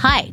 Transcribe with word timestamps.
Hi, 0.00 0.32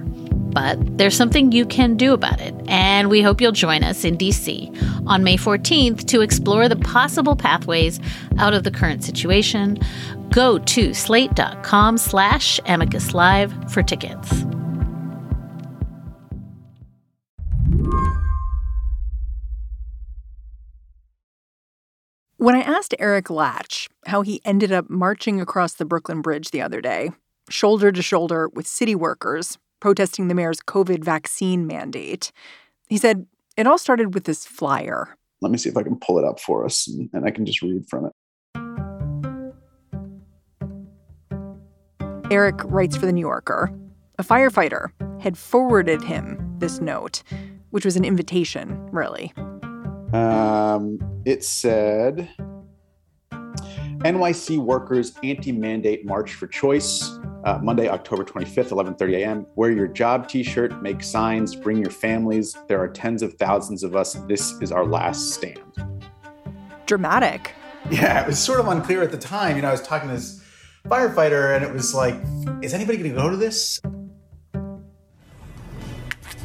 But 0.51 0.97
there's 0.97 1.15
something 1.15 1.51
you 1.51 1.65
can 1.65 1.95
do 1.95 2.13
about 2.13 2.41
it, 2.41 2.53
and 2.67 3.09
we 3.09 3.21
hope 3.21 3.39
you'll 3.39 3.51
join 3.51 3.83
us 3.83 4.03
in 4.03 4.17
DC 4.17 5.07
on 5.07 5.23
May 5.23 5.37
14th 5.37 6.05
to 6.07 6.21
explore 6.21 6.67
the 6.67 6.75
possible 6.75 7.35
pathways 7.35 7.99
out 8.37 8.53
of 8.53 8.63
the 8.63 8.71
current 8.71 9.03
situation. 9.03 9.79
Go 10.29 10.59
to 10.59 10.93
slate.com 10.93 11.97
slash 11.97 12.59
amicus 12.65 13.13
live 13.13 13.53
for 13.71 13.81
tickets. 13.81 14.45
When 22.37 22.55
I 22.55 22.61
asked 22.61 22.95
Eric 22.97 23.25
Lach 23.25 23.87
how 24.07 24.23
he 24.23 24.41
ended 24.43 24.71
up 24.71 24.89
marching 24.89 25.39
across 25.39 25.73
the 25.73 25.85
Brooklyn 25.85 26.21
Bridge 26.21 26.49
the 26.49 26.61
other 26.61 26.81
day, 26.81 27.11
shoulder 27.51 27.91
to 27.91 28.01
shoulder 28.01 28.49
with 28.49 28.65
city 28.65 28.95
workers 28.95 29.59
protesting 29.81 30.29
the 30.29 30.35
mayor's 30.35 30.61
COVID 30.61 31.03
vaccine 31.03 31.67
mandate, 31.67 32.31
he 32.87 32.97
said 32.97 33.25
it 33.57 33.67
all 33.67 33.77
started 33.77 34.13
with 34.13 34.23
this 34.23 34.45
flyer. 34.45 35.17
Let 35.41 35.51
me 35.51 35.57
see 35.57 35.69
if 35.69 35.75
I 35.75 35.83
can 35.83 35.97
pull 35.97 36.17
it 36.19 36.23
up 36.23 36.39
for 36.39 36.63
us 36.63 36.87
and, 36.87 37.09
and 37.11 37.25
I 37.25 37.31
can 37.31 37.45
just 37.45 37.61
read 37.61 37.85
from 37.89 38.05
it. 38.05 38.13
Eric 42.31 42.61
writes 42.63 42.95
for 42.95 43.05
The 43.05 43.11
New 43.11 43.21
Yorker. 43.21 43.69
A 44.17 44.23
firefighter 44.23 44.91
had 45.19 45.37
forwarded 45.37 46.01
him 46.01 46.55
this 46.59 46.79
note, 46.79 47.23
which 47.71 47.83
was 47.83 47.97
an 47.97 48.05
invitation, 48.05 48.89
really. 48.91 49.33
Um, 50.13 50.99
it 51.25 51.43
said 51.43 52.29
NYC 53.31 54.59
workers 54.59 55.13
anti-mandate 55.23 56.05
march 56.05 56.33
for 56.33 56.47
choice. 56.47 57.19
Uh, 57.43 57.57
Monday, 57.63 57.89
October 57.89 58.23
25th, 58.23 58.69
11:30 58.69 59.15
a.m. 59.15 59.47
Wear 59.55 59.71
your 59.71 59.87
job 59.87 60.27
T-shirt, 60.27 60.81
make 60.83 61.01
signs, 61.01 61.55
bring 61.55 61.77
your 61.77 61.89
families. 61.89 62.55
There 62.67 62.79
are 62.79 62.87
tens 62.87 63.23
of 63.23 63.33
thousands 63.33 63.83
of 63.83 63.95
us. 63.95 64.13
This 64.27 64.53
is 64.61 64.71
our 64.71 64.85
last 64.85 65.31
stand. 65.31 65.59
Dramatic. 66.85 67.53
Yeah, 67.89 68.21
it 68.21 68.27
was 68.27 68.37
sort 68.37 68.59
of 68.59 68.67
unclear 68.67 69.01
at 69.01 69.11
the 69.11 69.17
time. 69.17 69.55
You 69.55 69.63
know, 69.63 69.69
I 69.69 69.71
was 69.71 69.81
talking 69.81 70.09
to 70.09 70.15
this 70.15 70.43
firefighter, 70.85 71.55
and 71.55 71.65
it 71.65 71.73
was 71.73 71.95
like, 71.95 72.15
is 72.61 72.75
anybody 72.75 72.99
going 72.99 73.09
to 73.09 73.15
go 73.15 73.29
to 73.31 73.37
this? 73.37 73.81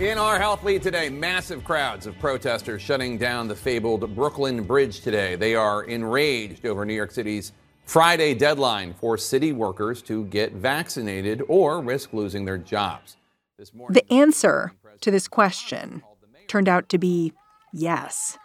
In 0.00 0.16
our 0.19 0.38
health 0.38 0.62
lead 0.65 0.82
today, 0.82 1.10
massive 1.10 1.62
crowds 1.65 2.06
of 2.06 2.19
protesters 2.19 2.81
shutting 2.81 3.19
down 3.19 3.49
the 3.49 3.54
fabled 3.54 4.15
Brooklyn 4.15 4.62
Bridge 4.62 5.00
today. 5.00 5.37
They 5.37 5.54
are 5.54 5.84
enraged 5.84 6.65
over 6.65 6.87
New 6.87 6.94
York 6.94 7.10
City's 7.10 7.53
Friday 7.86 8.34
deadline 8.34 8.94
for 8.94 9.16
city 9.16 9.52
workers 9.52 10.02
to 10.02 10.24
get 10.26 10.52
vaccinated 10.52 11.42
or 11.48 11.80
risk 11.80 12.12
losing 12.12 12.44
their 12.44 12.58
jobs. 12.58 13.16
the 13.58 14.04
answer 14.10 14.72
to 15.00 15.10
this 15.10 15.28
question 15.28 16.02
turned 16.48 16.69
out 16.69 16.88
to 16.91 16.98
be 16.98 17.32
yes. 17.72 18.36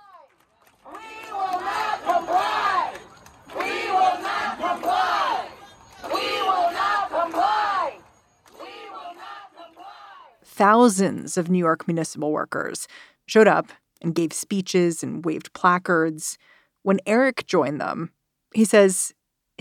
thousands 10.61 11.37
of 11.37 11.49
New 11.49 11.57
York 11.57 11.87
municipal 11.87 12.31
workers 12.31 12.87
showed 13.25 13.47
up 13.47 13.71
and 13.99 14.13
gave 14.13 14.31
speeches 14.31 15.01
and 15.01 15.25
waved 15.25 15.51
placards. 15.53 16.37
When 16.83 16.99
Eric 17.07 17.47
joined 17.47 17.81
them, 17.81 18.11
he 18.53 18.63
says 18.63 19.11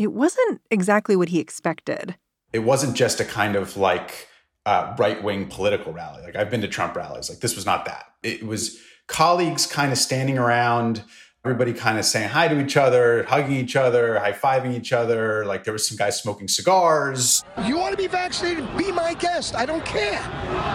it 0.01 0.13
wasn't 0.15 0.63
exactly 0.71 1.15
what 1.15 1.29
he 1.29 1.41
expected. 1.41 2.17
It 2.55 2.61
wasn't 2.61 2.97
just 2.97 3.21
a 3.21 3.25
kind 3.25 3.55
of 3.55 3.77
like 3.77 4.29
uh, 4.65 4.95
right 4.99 5.23
wing 5.23 5.47
political 5.49 5.93
rally. 5.93 6.23
Like 6.23 6.37
I've 6.37 6.51
been 6.51 6.63
to 6.63 6.69
Trump 6.69 6.97
rallies. 6.97 7.29
Like 7.29 7.41
this 7.41 7.55
was 7.55 7.67
not 7.67 7.85
that. 7.85 8.07
It 8.23 8.47
was 8.47 8.81
colleagues 9.09 9.67
kind 9.67 9.93
of 9.93 9.99
standing 9.99 10.39
around 10.39 11.03
everybody 11.45 11.73
kind 11.73 11.99
of 11.99 12.05
saying 12.05 12.29
hi 12.29 12.49
to 12.49 12.61
each 12.61 12.77
other, 12.77 13.25
hugging 13.25 13.57
each 13.57 13.75
other, 13.75 14.19
high 14.19 14.33
fiving 14.33 14.77
each 14.77 14.93
other. 14.93 15.45
Like 15.47 15.65
there 15.65 15.73
was 15.73 15.89
some 15.89 15.97
guys 15.97 16.21
smoking 16.21 16.49
cigars. 16.49 17.43
You 17.65 17.79
want 17.79 17.93
to 17.93 17.97
be 17.97 18.07
vaccinated? 18.07 18.67
Be 18.77 18.93
my 18.93 19.15
guest. 19.15 19.55
I 19.55 19.65
don't 19.65 19.85
care. 19.85 20.21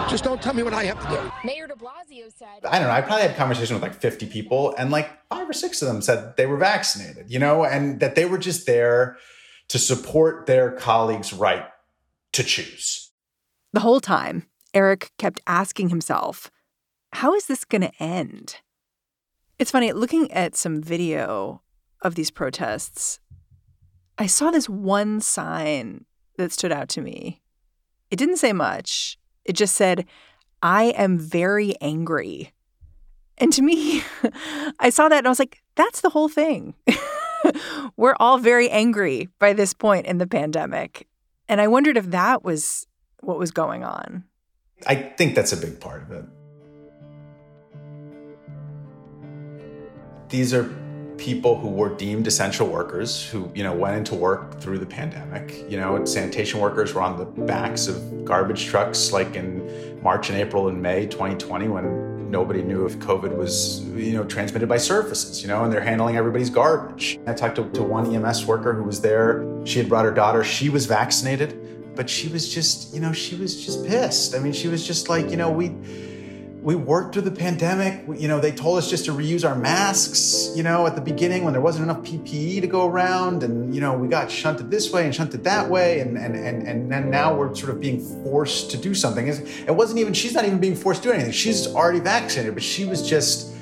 Just 0.08 0.24
don't 0.24 0.42
tell 0.42 0.54
me 0.54 0.64
what 0.64 0.74
I 0.74 0.84
have 0.84 1.00
to 1.02 1.08
do. 1.08 1.32
Mayor 1.46 1.68
de 1.68 1.74
Blasio 1.74 2.32
said. 2.36 2.64
I 2.64 2.80
don't 2.80 2.88
know. 2.88 2.94
I 2.94 3.00
probably 3.00 3.22
had 3.22 3.30
a 3.30 3.36
conversation 3.36 3.74
with 3.74 3.82
like 3.82 3.94
50 3.94 4.26
people, 4.26 4.74
and 4.76 4.90
like 4.90 5.08
five 5.28 5.48
or 5.48 5.52
six 5.52 5.82
of 5.82 5.88
them 5.88 6.02
said 6.02 6.36
they 6.36 6.46
were 6.46 6.56
vaccinated, 6.56 7.30
you 7.30 7.38
know, 7.38 7.64
and 7.64 8.00
that 8.00 8.16
they 8.16 8.24
were 8.24 8.38
just 8.38 8.66
there 8.66 9.18
to 9.68 9.78
support 9.78 10.46
their 10.46 10.72
colleagues' 10.72 11.32
right 11.32 11.66
to 12.32 12.42
choose. 12.42 13.12
The 13.72 13.80
whole 13.80 14.00
time, 14.00 14.46
Eric 14.74 15.12
kept 15.16 15.40
asking 15.46 15.90
himself, 15.90 16.50
how 17.12 17.34
is 17.34 17.46
this 17.46 17.64
going 17.64 17.82
to 17.82 17.92
end? 18.00 18.56
It's 19.58 19.70
funny, 19.70 19.92
looking 19.92 20.30
at 20.32 20.54
some 20.54 20.82
video 20.82 21.62
of 22.02 22.14
these 22.14 22.30
protests, 22.30 23.20
I 24.18 24.26
saw 24.26 24.50
this 24.50 24.68
one 24.68 25.20
sign 25.22 26.04
that 26.36 26.52
stood 26.52 26.72
out 26.72 26.90
to 26.90 27.00
me. 27.00 27.40
It 28.10 28.16
didn't 28.16 28.36
say 28.36 28.52
much, 28.52 29.18
it 29.46 29.54
just 29.54 29.74
said, 29.74 30.04
I 30.62 30.86
am 30.96 31.18
very 31.18 31.74
angry. 31.80 32.52
And 33.38 33.50
to 33.54 33.62
me, 33.62 34.02
I 34.78 34.90
saw 34.90 35.08
that 35.08 35.18
and 35.18 35.26
I 35.26 35.30
was 35.30 35.38
like, 35.38 35.62
that's 35.74 36.02
the 36.02 36.10
whole 36.10 36.28
thing. 36.28 36.74
We're 37.96 38.16
all 38.20 38.38
very 38.38 38.68
angry 38.68 39.28
by 39.38 39.54
this 39.54 39.72
point 39.72 40.06
in 40.06 40.18
the 40.18 40.26
pandemic. 40.26 41.06
And 41.48 41.60
I 41.60 41.68
wondered 41.68 41.96
if 41.96 42.06
that 42.10 42.44
was 42.44 42.86
what 43.20 43.38
was 43.38 43.50
going 43.52 43.84
on. 43.84 44.24
I 44.86 44.96
think 44.96 45.34
that's 45.34 45.52
a 45.52 45.56
big 45.56 45.80
part 45.80 46.02
of 46.02 46.10
it. 46.12 46.24
These 50.28 50.52
are 50.52 50.68
people 51.18 51.56
who 51.58 51.68
were 51.68 51.88
deemed 51.88 52.26
essential 52.26 52.66
workers 52.66 53.26
who 53.26 53.50
you 53.54 53.62
know 53.62 53.72
went 53.72 53.96
into 53.96 54.14
work 54.14 54.60
through 54.60 54.78
the 54.78 54.86
pandemic. 54.86 55.64
You 55.70 55.78
know 55.78 56.04
sanitation 56.04 56.60
workers 56.60 56.94
were 56.94 57.02
on 57.02 57.18
the 57.18 57.24
backs 57.24 57.86
of 57.88 58.24
garbage 58.24 58.66
trucks 58.66 59.12
like 59.12 59.34
in 59.34 60.02
march 60.02 60.28
and 60.28 60.38
april 60.38 60.68
and 60.68 60.80
may 60.80 61.06
2020 61.06 61.68
when 61.68 62.30
nobody 62.30 62.62
knew 62.62 62.84
if 62.84 62.98
covid 62.98 63.34
was 63.34 63.80
you 63.90 64.12
know 64.12 64.24
transmitted 64.24 64.68
by 64.68 64.76
surfaces 64.76 65.42
you 65.42 65.48
know 65.48 65.64
and 65.64 65.72
they're 65.72 65.80
handling 65.80 66.16
everybody's 66.16 66.50
garbage. 66.50 67.18
I 67.26 67.32
talked 67.32 67.56
to, 67.56 67.70
to 67.70 67.82
one 67.82 68.14
ems 68.14 68.44
worker 68.44 68.74
who 68.74 68.82
was 68.82 69.00
there. 69.00 69.46
She 69.64 69.78
had 69.78 69.88
brought 69.88 70.04
her 70.04 70.14
daughter. 70.14 70.44
She 70.44 70.68
was 70.68 70.86
vaccinated 70.86 71.62
but 71.96 72.10
she 72.10 72.28
was 72.28 72.52
just 72.52 72.92
you 72.92 73.00
know 73.00 73.12
she 73.12 73.36
was 73.36 73.64
just 73.64 73.86
pissed. 73.86 74.34
I 74.34 74.38
mean 74.38 74.52
she 74.52 74.68
was 74.68 74.86
just 74.86 75.08
like 75.08 75.30
you 75.30 75.36
know 75.36 75.50
we 75.50 75.74
we 76.66 76.74
worked 76.74 77.12
through 77.12 77.22
the 77.22 77.30
pandemic. 77.30 78.02
You 78.20 78.26
know, 78.26 78.40
they 78.40 78.50
told 78.50 78.78
us 78.78 78.90
just 78.90 79.04
to 79.04 79.12
reuse 79.12 79.48
our 79.48 79.54
masks, 79.54 80.50
you 80.56 80.64
know, 80.64 80.84
at 80.84 80.96
the 80.96 81.00
beginning 81.00 81.44
when 81.44 81.52
there 81.52 81.62
wasn't 81.62 81.84
enough 81.84 82.02
PPE 82.02 82.60
to 82.60 82.66
go 82.66 82.88
around. 82.88 83.44
And, 83.44 83.72
you 83.72 83.80
know, 83.80 83.96
we 83.96 84.08
got 84.08 84.28
shunted 84.28 84.68
this 84.68 84.92
way 84.92 85.04
and 85.04 85.14
shunted 85.14 85.44
that 85.44 85.70
way. 85.70 86.00
And, 86.00 86.18
and, 86.18 86.34
and, 86.34 86.66
and 86.66 86.90
then 86.90 87.08
now 87.08 87.32
we're 87.32 87.54
sort 87.54 87.70
of 87.70 87.80
being 87.80 88.00
forced 88.24 88.72
to 88.72 88.76
do 88.76 88.94
something. 88.94 89.28
It 89.28 89.76
wasn't 89.76 90.00
even, 90.00 90.12
she's 90.12 90.34
not 90.34 90.44
even 90.44 90.58
being 90.58 90.74
forced 90.74 91.04
to 91.04 91.10
do 91.10 91.14
anything. 91.14 91.30
She's 91.30 91.68
already 91.68 92.00
vaccinated, 92.00 92.54
but 92.54 92.64
she 92.64 92.84
was 92.84 93.08
just, 93.08 93.54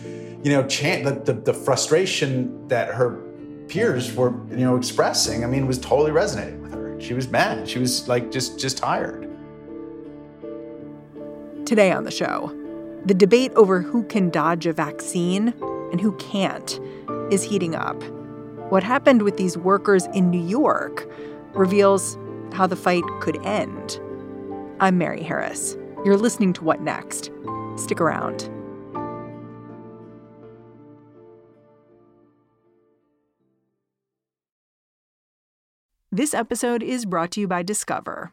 you 0.42 0.50
know, 0.50 0.66
chant, 0.66 1.04
the, 1.04 1.30
the, 1.30 1.38
the 1.38 1.52
frustration 1.52 2.66
that 2.68 2.88
her 2.94 3.20
peers 3.68 4.14
were, 4.14 4.30
you 4.48 4.64
know, 4.64 4.76
expressing, 4.76 5.44
I 5.44 5.46
mean, 5.46 5.66
was 5.66 5.78
totally 5.78 6.10
resonating 6.10 6.62
with 6.62 6.72
her. 6.72 6.98
She 7.02 7.12
was 7.12 7.28
mad. 7.28 7.68
She 7.68 7.78
was 7.78 8.08
like 8.08 8.32
just, 8.32 8.58
just 8.58 8.78
tired. 8.78 9.30
Today 11.66 11.92
on 11.92 12.04
the 12.04 12.10
show, 12.10 12.63
the 13.04 13.14
debate 13.14 13.52
over 13.54 13.82
who 13.82 14.02
can 14.04 14.30
dodge 14.30 14.66
a 14.66 14.72
vaccine 14.72 15.48
and 15.92 16.00
who 16.00 16.12
can't 16.16 16.80
is 17.30 17.42
heating 17.42 17.74
up. 17.74 18.02
What 18.70 18.82
happened 18.82 19.22
with 19.22 19.36
these 19.36 19.58
workers 19.58 20.06
in 20.14 20.30
New 20.30 20.42
York 20.42 21.06
reveals 21.52 22.18
how 22.54 22.66
the 22.66 22.76
fight 22.76 23.04
could 23.20 23.36
end. 23.44 24.00
I'm 24.80 24.96
Mary 24.96 25.22
Harris. 25.22 25.76
You're 26.04 26.16
listening 26.16 26.54
to 26.54 26.64
What 26.64 26.80
Next? 26.80 27.30
Stick 27.76 28.00
around. 28.00 28.50
This 36.10 36.32
episode 36.32 36.82
is 36.82 37.04
brought 37.04 37.32
to 37.32 37.40
you 37.40 37.48
by 37.48 37.62
Discover. 37.62 38.32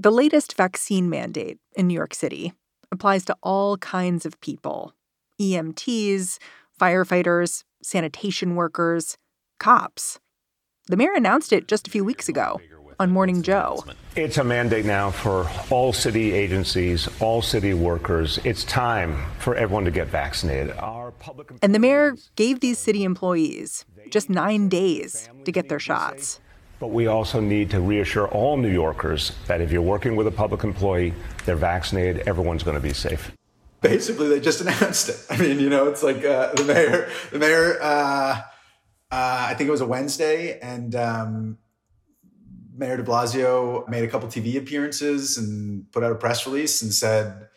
The 0.00 0.12
latest 0.12 0.56
vaccine 0.56 1.10
mandate 1.10 1.58
in 1.74 1.88
New 1.88 1.94
York 1.94 2.14
City 2.14 2.52
applies 2.92 3.24
to 3.24 3.36
all 3.42 3.76
kinds 3.78 4.24
of 4.24 4.40
people 4.40 4.94
EMTs, 5.40 6.38
firefighters, 6.80 7.64
sanitation 7.82 8.54
workers, 8.54 9.16
cops. 9.58 10.20
The 10.86 10.96
mayor 10.96 11.14
announced 11.16 11.52
it 11.52 11.66
just 11.66 11.88
a 11.88 11.90
few 11.90 12.04
weeks 12.04 12.28
ago 12.28 12.60
on 13.00 13.10
Morning 13.10 13.42
Joe. 13.42 13.84
It's 14.14 14.38
a 14.38 14.44
mandate 14.44 14.84
now 14.84 15.10
for 15.10 15.50
all 15.68 15.92
city 15.92 16.32
agencies, 16.32 17.08
all 17.20 17.42
city 17.42 17.74
workers. 17.74 18.38
It's 18.44 18.62
time 18.62 19.16
for 19.40 19.56
everyone 19.56 19.84
to 19.84 19.90
get 19.90 20.06
vaccinated. 20.06 20.76
Our 20.78 21.10
public 21.10 21.50
And 21.60 21.74
the 21.74 21.80
mayor 21.80 22.14
gave 22.36 22.60
these 22.60 22.78
city 22.78 23.02
employees 23.02 23.84
just 24.10 24.30
nine 24.30 24.68
days 24.68 25.28
to 25.44 25.50
get 25.50 25.68
their 25.68 25.80
shots. 25.80 26.38
But 26.80 26.88
we 26.88 27.08
also 27.08 27.40
need 27.40 27.70
to 27.70 27.80
reassure 27.80 28.28
all 28.28 28.56
New 28.56 28.70
Yorkers 28.70 29.32
that 29.46 29.60
if 29.60 29.72
you're 29.72 29.82
working 29.82 30.14
with 30.14 30.26
a 30.26 30.30
public 30.30 30.62
employee, 30.62 31.12
they're 31.44 31.56
vaccinated, 31.56 32.28
everyone's 32.28 32.62
going 32.62 32.76
to 32.76 32.82
be 32.82 32.92
safe. 32.92 33.32
Basically, 33.80 34.28
they 34.28 34.40
just 34.40 34.60
announced 34.66 35.08
it. 35.08 35.16
I 35.28 35.36
mean, 35.36 35.58
you 35.58 35.68
know, 35.68 35.88
it's 35.88 36.02
like 36.02 36.24
uh, 36.24 36.52
the 36.54 36.64
mayor, 36.64 37.10
the 37.32 37.38
mayor, 37.38 37.78
uh, 37.80 38.42
uh, 39.10 39.46
I 39.50 39.54
think 39.54 39.68
it 39.68 39.70
was 39.70 39.80
a 39.80 39.86
Wednesday, 39.86 40.58
and 40.60 40.94
um, 40.94 41.58
Mayor 42.76 42.96
de 42.96 43.02
Blasio 43.02 43.88
made 43.88 44.04
a 44.04 44.08
couple 44.08 44.28
TV 44.28 44.56
appearances 44.56 45.36
and 45.36 45.90
put 45.90 46.04
out 46.04 46.12
a 46.12 46.14
press 46.14 46.46
release 46.46 46.80
and 46.82 46.94
said, 46.94 47.48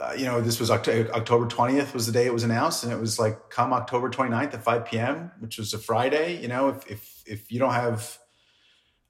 uh, 0.00 0.12
you 0.16 0.26
know, 0.26 0.40
this 0.40 0.60
was 0.60 0.70
October, 0.70 1.12
October 1.12 1.46
20th 1.46 1.92
was 1.92 2.06
the 2.06 2.12
day 2.12 2.26
it 2.26 2.32
was 2.32 2.44
announced. 2.44 2.84
And 2.84 2.92
it 2.92 3.00
was 3.00 3.18
like, 3.18 3.50
come 3.50 3.72
October 3.72 4.08
29th 4.08 4.54
at 4.54 4.62
5 4.62 4.84
p.m., 4.84 5.32
which 5.40 5.58
was 5.58 5.74
a 5.74 5.78
Friday, 5.78 6.40
you 6.40 6.46
know, 6.46 6.68
if, 6.68 6.88
if, 6.88 7.22
if 7.26 7.52
you 7.52 7.58
don't 7.58 7.72
have 7.72 8.16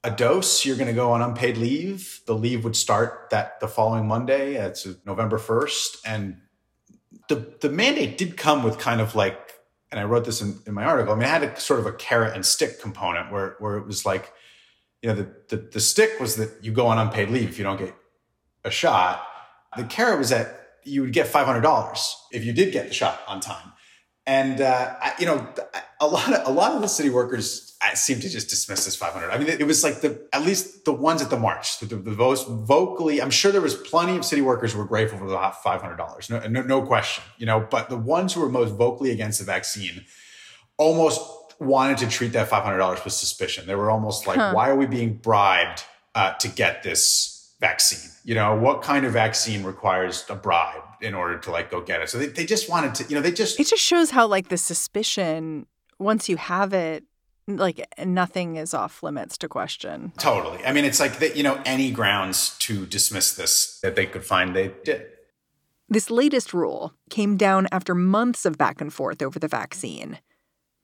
a 0.03 0.11
dose, 0.11 0.65
you're 0.65 0.77
going 0.77 0.87
to 0.87 0.93
go 0.93 1.11
on 1.11 1.21
unpaid 1.21 1.57
leave. 1.57 2.21
The 2.25 2.33
leave 2.33 2.63
would 2.63 2.75
start 2.75 3.27
that 3.31 3.59
the 3.59 3.67
following 3.67 4.07
Monday. 4.07 4.57
Uh, 4.57 4.67
it's 4.67 4.87
November 5.05 5.37
1st. 5.37 5.97
And 6.05 6.37
the, 7.27 7.53
the 7.59 7.69
mandate 7.69 8.17
did 8.17 8.37
come 8.37 8.63
with 8.63 8.77
kind 8.77 9.01
of 9.01 9.15
like, 9.15 9.37
and 9.91 9.99
I 9.99 10.03
wrote 10.03 10.25
this 10.25 10.41
in, 10.41 10.59
in 10.65 10.73
my 10.73 10.85
article. 10.85 11.13
I 11.13 11.15
mean, 11.15 11.25
it 11.25 11.29
had 11.29 11.43
a 11.43 11.59
sort 11.59 11.79
of 11.79 11.85
a 11.85 11.91
carrot 11.91 12.33
and 12.33 12.45
stick 12.45 12.79
component 12.79 13.31
where, 13.31 13.55
where 13.59 13.77
it 13.77 13.85
was 13.85 14.05
like, 14.05 14.31
you 15.01 15.09
know, 15.09 15.15
the, 15.15 15.33
the, 15.49 15.57
the 15.73 15.79
stick 15.79 16.19
was 16.19 16.35
that 16.37 16.63
you 16.63 16.71
go 16.71 16.87
on 16.87 16.97
unpaid 16.97 17.29
leave 17.29 17.49
if 17.49 17.57
you 17.57 17.63
don't 17.63 17.77
get 17.77 17.93
a 18.63 18.71
shot. 18.71 19.25
The 19.75 19.83
carrot 19.83 20.19
was 20.19 20.29
that 20.29 20.59
you 20.83 21.01
would 21.01 21.13
get 21.13 21.27
$500 21.27 22.13
if 22.31 22.45
you 22.45 22.53
did 22.53 22.71
get 22.71 22.87
the 22.87 22.93
shot 22.93 23.21
on 23.27 23.39
time. 23.39 23.73
And, 24.29 24.61
uh, 24.61 24.93
I, 25.01 25.15
you 25.17 25.25
know, 25.25 25.47
a 25.99 26.05
lot 26.05 26.31
of, 26.31 26.47
a 26.47 26.51
lot 26.51 26.73
of 26.73 26.83
the 26.83 26.87
city 26.87 27.09
workers 27.09 27.75
seem 27.95 28.19
to 28.19 28.29
just 28.29 28.47
dismiss 28.47 28.85
this 28.85 28.95
500. 28.95 29.31
I 29.31 29.39
mean, 29.39 29.47
it, 29.47 29.61
it 29.61 29.63
was 29.63 29.83
like 29.83 30.01
the, 30.01 30.23
at 30.31 30.43
least 30.43 30.85
the 30.85 30.93
ones 30.93 31.23
at 31.23 31.31
the 31.31 31.39
march, 31.39 31.79
the, 31.79 31.87
the, 31.87 32.11
most 32.11 32.47
vocally, 32.47 33.23
I'm 33.23 33.31
sure 33.31 33.51
there 33.51 33.59
was 33.59 33.73
plenty 33.73 34.15
of 34.17 34.23
city 34.23 34.43
workers 34.43 34.73
who 34.73 34.77
were 34.77 34.85
grateful 34.85 35.17
for 35.17 35.27
the 35.27 35.35
$500. 35.35 36.29
No, 36.29 36.47
no, 36.47 36.61
no 36.61 36.85
question, 36.85 37.23
you 37.39 37.47
know, 37.47 37.67
but 37.71 37.89
the 37.89 37.97
ones 37.97 38.31
who 38.31 38.41
were 38.41 38.49
most 38.49 38.75
vocally 38.75 39.09
against 39.09 39.39
the 39.39 39.45
vaccine 39.45 40.05
almost 40.77 41.21
wanted 41.59 41.97
to 41.97 42.07
treat 42.07 42.33
that 42.33 42.49
$500 42.49 43.03
with 43.03 43.13
suspicion. 43.13 43.65
They 43.65 43.73
were 43.73 43.89
almost 43.89 44.27
like, 44.27 44.37
huh. 44.37 44.51
why 44.53 44.69
are 44.69 44.75
we 44.75 44.85
being 44.85 45.15
bribed 45.15 45.85
uh, 46.13 46.33
to 46.33 46.49
get 46.49 46.83
this 46.83 47.51
vaccine? 47.59 48.11
You 48.23 48.35
know, 48.35 48.55
what 48.55 48.83
kind 48.83 49.07
of 49.07 49.13
vaccine 49.13 49.63
requires 49.63 50.23
a 50.29 50.35
bribe 50.35 50.83
in 51.01 51.13
order 51.13 51.37
to 51.37 51.51
like 51.51 51.71
go 51.71 51.81
get 51.81 52.01
it? 52.01 52.09
So 52.09 52.17
they, 52.17 52.27
they 52.27 52.45
just 52.45 52.69
wanted 52.69 52.95
to, 52.95 53.03
you 53.05 53.15
know, 53.15 53.21
they 53.21 53.31
just. 53.31 53.59
It 53.59 53.67
just 53.67 53.83
shows 53.83 54.11
how 54.11 54.27
like 54.27 54.49
the 54.49 54.57
suspicion, 54.57 55.65
once 55.97 56.29
you 56.29 56.37
have 56.37 56.73
it, 56.73 57.03
like 57.47 57.87
nothing 58.05 58.55
is 58.55 58.73
off 58.73 59.01
limits 59.01 59.37
to 59.39 59.47
question. 59.47 60.13
Totally. 60.17 60.63
I 60.65 60.71
mean, 60.71 60.85
it's 60.85 60.99
like 60.99 61.19
that, 61.19 61.35
you 61.35 61.43
know, 61.43 61.61
any 61.65 61.91
grounds 61.91 62.57
to 62.59 62.85
dismiss 62.85 63.33
this 63.33 63.79
that 63.81 63.95
they 63.95 64.05
could 64.05 64.23
find, 64.23 64.55
they 64.55 64.71
did. 64.83 65.07
This 65.87 66.11
latest 66.11 66.53
rule 66.53 66.93
came 67.09 67.35
down 67.35 67.67
after 67.71 67.95
months 67.95 68.45
of 68.45 68.57
back 68.57 68.79
and 68.79 68.93
forth 68.93 69.23
over 69.23 69.39
the 69.39 69.47
vaccine. 69.47 70.19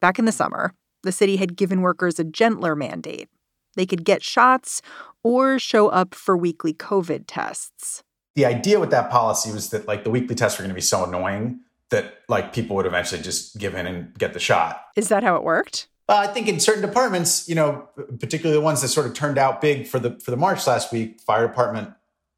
Back 0.02 0.18
in 0.18 0.26
the 0.26 0.32
summer, 0.32 0.74
the 1.04 1.12
city 1.12 1.38
had 1.38 1.56
given 1.56 1.82
workers 1.82 2.20
a 2.20 2.24
gentler 2.24 2.76
mandate. 2.76 3.30
They 3.76 3.86
could 3.86 4.04
get 4.04 4.24
shots 4.24 4.82
or 5.24 5.60
show 5.60 5.90
up 5.90 6.16
for 6.16 6.36
weekly 6.36 6.74
COVID 6.74 7.26
tests. 7.28 8.04
The 8.36 8.46
idea 8.46 8.80
with 8.80 8.92
that 8.92 9.10
policy 9.10 9.52
was 9.52 9.70
that 9.70 9.88
like 9.88 10.04
the 10.04 10.10
weekly 10.10 10.36
tests 10.36 10.60
were 10.60 10.64
going 10.64 10.70
to 10.72 10.76
be 10.76 10.82
so 10.82 11.06
annoying 11.06 11.62
that 11.90 12.22
like 12.28 12.54
people 12.54 12.76
would 12.76 12.86
eventually 12.86 13.22
just 13.22 13.58
give 13.58 13.76
in 13.76 13.88
and 13.88 14.14
get 14.18 14.34
the 14.34 14.40
shot. 14.40 14.84
Is 14.96 15.10
that 15.10 15.24
how 15.24 15.36
it 15.36 15.44
worked? 15.44 15.88
Uh, 16.08 16.18
I 16.18 16.28
think 16.28 16.48
in 16.48 16.60
certain 16.60 16.82
departments, 16.82 17.50
you 17.50 17.56
know, 17.56 17.90
particularly 18.20 18.60
the 18.60 18.64
ones 18.64 18.82
that 18.82 18.90
sort 18.90 19.08
of 19.08 19.14
turned 19.14 19.38
out 19.38 19.62
big 19.62 19.88
for 19.88 20.00
the 20.00 20.20
for 20.20 20.32
the 20.32 20.38
march 20.38 20.68
last 20.68 20.92
week, 20.92 21.20
fire 21.20 21.48
department, 21.48 21.92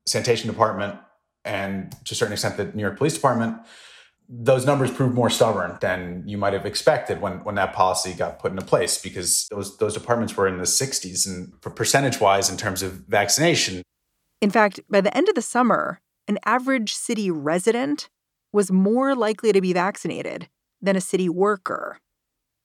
sanitation 0.05 0.49
department, 0.49 0.97
and 1.43 1.91
to 2.05 2.13
a 2.13 2.15
certain 2.15 2.33
extent 2.33 2.57
the 2.57 2.65
New 2.65 2.81
York 2.81 2.97
Police 2.97 3.13
Department, 3.15 3.57
those 4.29 4.65
numbers 4.65 4.91
proved 4.91 5.15
more 5.15 5.29
stubborn 5.29 5.77
than 5.81 6.23
you 6.25 6.37
might 6.37 6.53
have 6.53 6.65
expected 6.65 7.21
when, 7.21 7.43
when 7.43 7.55
that 7.55 7.73
policy 7.73 8.13
got 8.13 8.39
put 8.39 8.51
into 8.51 8.65
place 8.65 9.01
because 9.01 9.47
those 9.49 9.77
those 9.77 9.93
departments 9.93 10.35
were 10.35 10.47
in 10.47 10.57
the 10.57 10.63
60s 10.63 11.25
and 11.25 11.59
percentage 11.61 12.19
wise 12.19 12.49
in 12.49 12.57
terms 12.57 12.83
of 12.83 12.91
vaccination. 13.07 13.81
In 14.41 14.49
fact, 14.49 14.79
by 14.89 15.01
the 15.01 15.15
end 15.15 15.29
of 15.29 15.35
the 15.35 15.41
summer, 15.41 15.99
an 16.27 16.37
average 16.45 16.93
city 16.93 17.31
resident 17.31 18.09
was 18.51 18.71
more 18.71 19.15
likely 19.15 19.51
to 19.51 19.61
be 19.61 19.73
vaccinated 19.73 20.49
than 20.81 20.95
a 20.95 21.01
city 21.01 21.29
worker. 21.29 21.99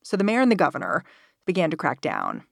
So 0.05 0.17
the 0.17 0.25
mayor 0.25 0.41
and 0.41 0.51
the 0.51 0.57
governor 0.57 1.05
began 1.47 1.71
to 1.71 1.77
crack 1.77 2.01
down. 2.01 2.45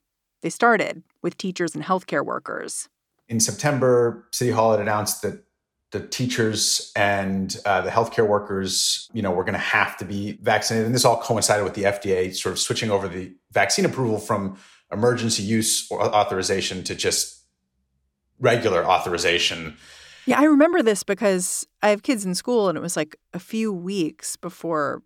They 0.42 0.50
started 0.50 1.02
with 1.22 1.36
teachers 1.36 1.74
and 1.74 1.84
healthcare 1.84 2.24
workers. 2.24 2.88
In 3.28 3.40
September, 3.40 4.26
City 4.32 4.50
Hall 4.50 4.70
had 4.72 4.80
announced 4.80 5.22
that 5.22 5.44
the 5.90 6.06
teachers 6.06 6.92
and 6.94 7.56
uh, 7.66 7.80
the 7.82 7.90
healthcare 7.90 8.26
workers, 8.26 9.08
you 9.12 9.22
know, 9.22 9.32
were 9.32 9.44
going 9.44 9.54
to 9.54 9.58
have 9.58 9.96
to 9.98 10.04
be 10.04 10.38
vaccinated. 10.40 10.86
And 10.86 10.94
this 10.94 11.04
all 11.04 11.20
coincided 11.20 11.64
with 11.64 11.74
the 11.74 11.82
FDA 11.82 12.34
sort 12.34 12.52
of 12.52 12.58
switching 12.58 12.90
over 12.90 13.08
the 13.08 13.32
vaccine 13.52 13.84
approval 13.84 14.18
from 14.18 14.56
emergency 14.92 15.42
use 15.42 15.90
authorization 15.90 16.84
to 16.84 16.94
just 16.94 17.39
regular 18.40 18.84
authorization. 18.84 19.76
Yeah, 20.26 20.40
I 20.40 20.44
remember 20.44 20.82
this 20.82 21.02
because 21.02 21.66
I 21.82 21.88
have 21.90 22.02
kids 22.02 22.24
in 22.24 22.34
school 22.34 22.68
and 22.68 22.76
it 22.76 22.80
was 22.80 22.96
like 22.96 23.16
a 23.32 23.38
few 23.38 23.72
weeks 23.72 24.36
before 24.36 25.02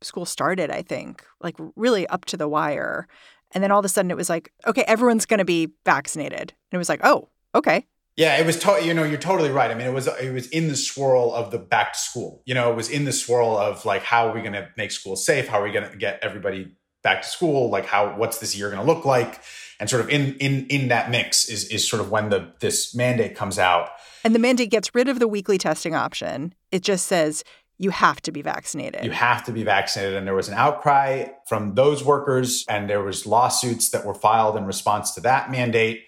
school 0.00 0.24
started, 0.24 0.70
I 0.70 0.82
think, 0.82 1.24
like 1.40 1.56
really 1.76 2.06
up 2.08 2.24
to 2.26 2.36
the 2.36 2.48
wire. 2.48 3.06
And 3.52 3.62
then 3.62 3.70
all 3.70 3.78
of 3.78 3.84
a 3.84 3.88
sudden 3.88 4.10
it 4.10 4.16
was 4.16 4.28
like, 4.28 4.52
okay, 4.66 4.84
everyone's 4.86 5.26
going 5.26 5.38
to 5.38 5.44
be 5.44 5.70
vaccinated. 5.84 6.40
And 6.40 6.72
it 6.72 6.78
was 6.78 6.88
like, 6.88 7.00
oh, 7.04 7.28
okay. 7.54 7.86
Yeah, 8.16 8.36
it 8.36 8.44
was. 8.44 8.58
To- 8.58 8.80
you 8.84 8.92
know, 8.92 9.04
you're 9.04 9.18
totally 9.18 9.50
right. 9.50 9.70
I 9.70 9.74
mean, 9.74 9.86
it 9.86 9.92
was 9.92 10.06
it 10.06 10.34
was 10.34 10.46
in 10.48 10.68
the 10.68 10.76
swirl 10.76 11.32
of 11.32 11.50
the 11.50 11.58
back 11.58 11.94
to 11.94 11.98
school. 11.98 12.42
You 12.44 12.52
know, 12.52 12.70
it 12.70 12.76
was 12.76 12.90
in 12.90 13.06
the 13.06 13.12
swirl 13.12 13.56
of 13.56 13.86
like, 13.86 14.02
how 14.02 14.28
are 14.28 14.34
we 14.34 14.42
going 14.42 14.52
to 14.52 14.68
make 14.76 14.90
school 14.90 15.16
safe? 15.16 15.48
How 15.48 15.60
are 15.60 15.64
we 15.64 15.72
going 15.72 15.90
to 15.90 15.96
get 15.96 16.18
everybody 16.20 16.76
back 17.02 17.22
to 17.22 17.28
school? 17.28 17.70
Like, 17.70 17.86
how 17.86 18.18
what's 18.18 18.38
this 18.38 18.54
year 18.54 18.70
going 18.70 18.86
to 18.86 18.92
look 18.92 19.06
like? 19.06 19.40
And 19.80 19.90
sort 19.90 20.02
of 20.02 20.08
in 20.10 20.34
in 20.36 20.66
in 20.66 20.88
that 20.88 21.10
mix 21.10 21.48
is 21.48 21.64
is 21.68 21.88
sort 21.88 22.00
of 22.00 22.10
when 22.10 22.28
the 22.28 22.52
this 22.60 22.94
mandate 22.94 23.34
comes 23.34 23.58
out. 23.58 23.90
And 24.24 24.34
the 24.34 24.38
mandate 24.38 24.70
gets 24.70 24.94
rid 24.94 25.08
of 25.08 25.18
the 25.18 25.28
weekly 25.28 25.58
testing 25.58 25.94
option. 25.94 26.54
It 26.70 26.82
just 26.82 27.06
says 27.06 27.42
you 27.78 27.90
have 27.90 28.20
to 28.22 28.30
be 28.30 28.42
vaccinated. 28.42 29.04
You 29.04 29.10
have 29.10 29.44
to 29.44 29.52
be 29.52 29.64
vaccinated. 29.64 30.14
And 30.14 30.26
there 30.26 30.34
was 30.34 30.48
an 30.48 30.54
outcry 30.54 31.26
from 31.48 31.74
those 31.74 32.04
workers, 32.04 32.64
and 32.68 32.88
there 32.88 33.02
was 33.02 33.26
lawsuits 33.26 33.90
that 33.90 34.06
were 34.06 34.14
filed 34.14 34.56
in 34.56 34.66
response 34.66 35.12
to 35.14 35.20
that 35.22 35.50
mandate 35.50 36.04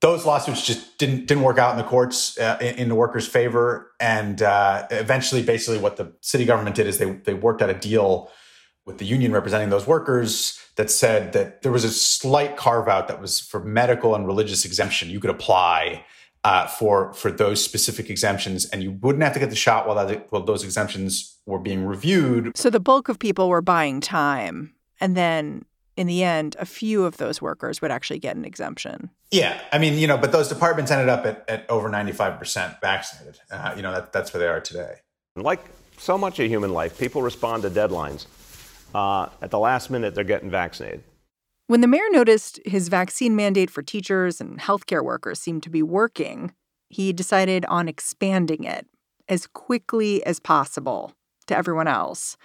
those 0.00 0.24
lawsuits 0.24 0.64
just 0.66 0.98
didn't 0.98 1.26
didn't 1.26 1.42
work 1.42 1.58
out 1.58 1.72
in 1.72 1.76
the 1.76 1.84
courts 1.84 2.38
uh, 2.38 2.56
in, 2.60 2.74
in, 2.76 2.88
the 2.88 2.94
workers' 2.94 3.26
favor, 3.26 3.92
and 4.00 4.40
uh, 4.40 4.86
eventually, 4.90 5.42
basically, 5.42 5.78
what 5.78 5.96
the 5.96 6.12
city 6.20 6.44
government 6.44 6.74
did 6.74 6.86
is 6.86 6.98
they 6.98 7.12
they 7.12 7.34
worked 7.34 7.60
out 7.60 7.70
a 7.70 7.74
deal 7.74 8.30
with 8.86 8.98
the 8.98 9.04
union 9.04 9.32
representing 9.32 9.70
those 9.70 9.86
workers 9.86 10.58
that 10.76 10.90
said 10.90 11.32
that 11.32 11.62
there 11.62 11.72
was 11.72 11.84
a 11.84 11.90
slight 11.90 12.56
carve 12.56 12.88
out 12.88 13.08
that 13.08 13.20
was 13.20 13.38
for 13.38 13.62
medical 13.62 14.14
and 14.14 14.26
religious 14.26 14.64
exemption. 14.64 15.10
You 15.10 15.20
could 15.20 15.30
apply 15.30 16.04
uh, 16.42 16.66
for 16.66 17.12
for 17.12 17.30
those 17.30 17.62
specific 17.62 18.08
exemptions, 18.08 18.64
and 18.66 18.82
you 18.82 18.92
wouldn't 18.92 19.22
have 19.22 19.34
to 19.34 19.38
get 19.38 19.50
the 19.50 19.56
shot 19.56 19.86
while 19.86 20.06
that 20.06 20.32
while 20.32 20.42
those 20.42 20.64
exemptions 20.64 21.36
were 21.44 21.58
being 21.58 21.84
reviewed. 21.84 22.56
So 22.56 22.70
the 22.70 22.80
bulk 22.80 23.08
of 23.08 23.18
people 23.18 23.48
were 23.48 23.60
buying 23.60 24.00
time, 24.00 24.74
and 25.00 25.16
then 25.16 25.66
in 25.96 26.06
the 26.06 26.22
end, 26.22 26.56
a 26.58 26.64
few 26.64 27.04
of 27.04 27.18
those 27.18 27.42
workers 27.42 27.82
would 27.82 27.90
actually 27.90 28.20
get 28.20 28.36
an 28.36 28.46
exemption. 28.46 29.10
Yeah, 29.30 29.60
I 29.70 29.76
mean, 29.76 29.98
you 29.98 30.06
know, 30.06 30.16
but 30.16 30.32
those 30.32 30.48
departments 30.48 30.90
ended 30.90 31.10
up 31.10 31.26
at, 31.26 31.44
at 31.46 31.68
over 31.68 31.90
ninety 31.90 32.12
five 32.12 32.38
percent 32.38 32.80
vaccinated. 32.80 33.38
Uh, 33.50 33.74
you 33.76 33.82
know, 33.82 33.92
that, 33.92 34.12
that's 34.12 34.32
where 34.32 34.40
they 34.40 34.48
are 34.48 34.60
today. 34.60 34.94
Like 35.36 35.60
so 35.98 36.16
much 36.16 36.38
of 36.38 36.48
human 36.48 36.72
life, 36.72 36.98
people 36.98 37.20
respond 37.20 37.64
to 37.64 37.70
deadlines. 37.70 38.24
Uh, 38.94 39.28
at 39.40 39.50
the 39.50 39.58
last 39.58 39.90
minute, 39.90 40.14
they're 40.14 40.24
getting 40.24 40.50
vaccinated. 40.50 41.02
When 41.66 41.80
the 41.80 41.86
mayor 41.86 42.08
noticed 42.10 42.58
his 42.64 42.88
vaccine 42.88 43.36
mandate 43.36 43.70
for 43.70 43.82
teachers 43.82 44.40
and 44.40 44.58
healthcare 44.58 45.04
workers 45.04 45.38
seemed 45.38 45.62
to 45.62 45.70
be 45.70 45.82
working, 45.82 46.52
he 46.88 47.12
decided 47.12 47.64
on 47.66 47.88
expanding 47.88 48.64
it 48.64 48.86
as 49.28 49.46
quickly 49.46 50.24
as 50.26 50.40
possible 50.40 51.12
to 51.46 51.56
everyone 51.56 51.86
else. 51.86 52.36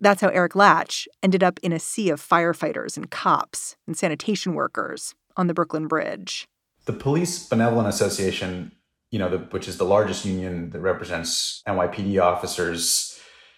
That's 0.00 0.20
how 0.20 0.28
Eric 0.28 0.52
Lach 0.52 1.06
ended 1.22 1.42
up 1.42 1.58
in 1.62 1.72
a 1.72 1.78
sea 1.78 2.10
of 2.10 2.20
firefighters 2.20 2.96
and 2.96 3.10
cops 3.10 3.76
and 3.86 3.96
sanitation 3.96 4.54
workers 4.54 5.14
on 5.36 5.46
the 5.46 5.54
Brooklyn 5.54 5.86
Bridge. 5.86 6.48
The 6.84 6.92
Police 6.92 7.48
Benevolent 7.48 7.88
Association, 7.88 8.72
you 9.10 9.18
know, 9.18 9.28
the, 9.28 9.38
which 9.38 9.68
is 9.68 9.78
the 9.78 9.84
largest 9.84 10.24
union 10.24 10.70
that 10.70 10.80
represents 10.80 11.62
NYPD 11.66 12.20
officers, 12.20 13.15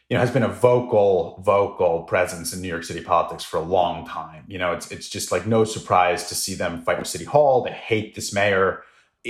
you 0.09 0.17
know, 0.17 0.21
has 0.21 0.31
been 0.31 0.43
a 0.43 0.49
vocal, 0.49 1.41
vocal 1.45 2.05
presence 2.05 2.55
in 2.55 2.63
New 2.63 2.69
York 2.69 2.85
City 2.85 3.03
politics 3.03 3.45
for 3.45 3.59
a 3.59 3.63
long 3.63 4.07
time. 4.07 4.45
You 4.49 4.59
know, 4.59 4.73
it's 4.73 4.91
it's 4.91 5.09
just 5.09 5.31
like 5.31 5.47
no 5.47 5.65
surprise 5.65 6.29
to 6.29 6.35
see 6.35 6.55
them 6.55 6.83
fight 6.83 6.99
with 6.99 7.09
City 7.09 7.25
Hall. 7.25 7.63
They 7.63 7.73
hate 7.73 8.15
this 8.15 8.33
mayor. 8.33 8.83
It, 9.25 9.29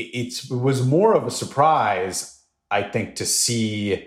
it 0.49 0.51
was 0.51 0.87
more 0.87 1.15
of 1.15 1.27
a 1.27 1.31
surprise, 1.31 2.43
I 2.71 2.83
think, 2.83 3.17
to 3.17 3.27
see 3.27 4.07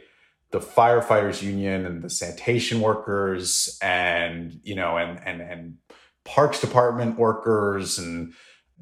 the 0.51 0.59
firefighters 0.59 1.41
union 1.41 1.85
and 1.85 2.01
the 2.01 2.09
sanitation 2.09 2.81
workers 2.81 3.77
and 3.81 4.59
you 4.63 4.75
know 4.75 4.97
and 4.97 5.19
and 5.25 5.41
and 5.41 5.77
parks 6.23 6.61
department 6.61 7.17
workers 7.17 7.99
and 7.99 8.33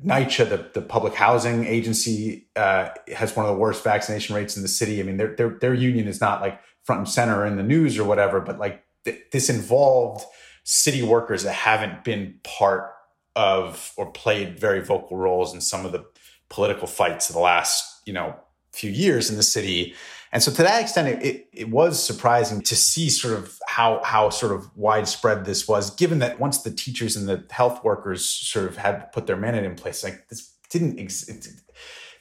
NYCHA, 0.06 0.50
the, 0.50 0.70
the 0.80 0.82
public 0.82 1.14
housing 1.14 1.66
agency, 1.66 2.48
uh, 2.56 2.90
has 3.14 3.36
one 3.36 3.46
of 3.46 3.52
the 3.54 3.58
worst 3.58 3.84
vaccination 3.84 4.34
rates 4.34 4.56
in 4.56 4.62
the 4.62 4.70
city. 4.70 5.02
I 5.02 5.04
mean, 5.04 5.18
their, 5.18 5.36
their, 5.36 5.50
their 5.50 5.74
union 5.74 6.08
is 6.08 6.22
not 6.22 6.40
like 6.40 6.58
front 6.90 7.02
and 7.02 7.10
center 7.10 7.46
in 7.46 7.56
the 7.56 7.62
news 7.62 8.00
or 8.00 8.04
whatever, 8.04 8.42
but 8.42 8.58
like 8.58 8.84
th- 9.06 9.22
this 9.32 9.48
involved 9.48 10.26
city 10.64 11.04
workers 11.04 11.44
that 11.44 11.54
haven't 11.54 12.04
been 12.04 12.34
part 12.44 12.92
of 13.36 13.94
or 13.96 14.12
played 14.12 14.60
very 14.60 14.84
vocal 14.84 15.16
roles 15.16 15.54
in 15.54 15.62
some 15.62 15.86
of 15.86 15.92
the 15.92 16.04
political 16.50 16.88
fights 16.88 17.30
of 17.30 17.36
the 17.36 17.40
last, 17.40 18.02
you 18.08 18.14
know, 18.14 18.36
few 18.74 18.90
years 18.90 19.30
in 19.30 19.38
the 19.38 19.44
city. 19.44 19.94
And 20.32 20.42
so 20.42 20.52
to 20.52 20.64
that 20.64 20.82
extent, 20.82 21.10
it, 21.10 21.24
it, 21.24 21.50
it, 21.54 21.70
was 21.70 22.04
surprising 22.04 22.60
to 22.64 22.76
see 22.76 23.12
sort 23.12 23.36
of 23.36 23.60
how, 23.68 24.02
how 24.04 24.32
sort 24.32 24.52
of 24.52 24.76
widespread 24.76 25.46
this 25.46 25.68
was, 25.68 25.94
given 25.94 26.18
that 26.20 26.40
once 26.40 26.64
the 26.64 26.72
teachers 26.72 27.16
and 27.16 27.30
the 27.30 27.46
health 27.52 27.84
workers 27.84 28.28
sort 28.28 28.66
of 28.66 28.78
had 28.78 29.12
put 29.12 29.28
their 29.28 29.38
mandate 29.38 29.64
in 29.64 29.76
place, 29.76 30.04
like 30.04 30.28
this 30.30 30.56
didn't, 30.72 31.00
ex- 31.00 31.30
it, 31.30 31.48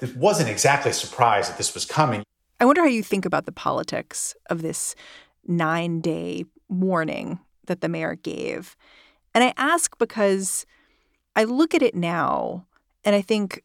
this 0.01 0.15
wasn't 0.15 0.51
exactly 0.51 0.91
a 0.91 0.95
surprise 0.95 1.49
that 1.49 1.57
this 1.57 1.73
was 1.73 1.87
coming. 1.87 2.23
I 2.61 2.65
wonder 2.65 2.83
how 2.83 2.89
you 2.89 3.03
think 3.03 3.25
about 3.25 3.47
the 3.47 3.53
politics 3.53 4.35
of 4.51 4.63
this 4.63 4.95
nine 5.47 6.01
day 6.01 6.45
warning 6.69 7.39
that 7.67 7.81
the 7.81 7.89
mayor 7.89 8.15
gave. 8.15 8.77
And 9.35 9.45
I 9.45 9.55
ask 9.57 9.97
because 9.99 10.67
I 11.37 11.45
look 11.45 11.75
at 11.75 11.83
it 11.83 11.95
now 11.95 12.67
and 13.05 13.15
I 13.15 13.23
think 13.23 13.63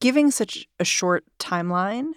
giving 0.00 0.30
such 0.30 0.66
a 0.78 0.84
short 0.84 1.24
timeline 1.38 2.12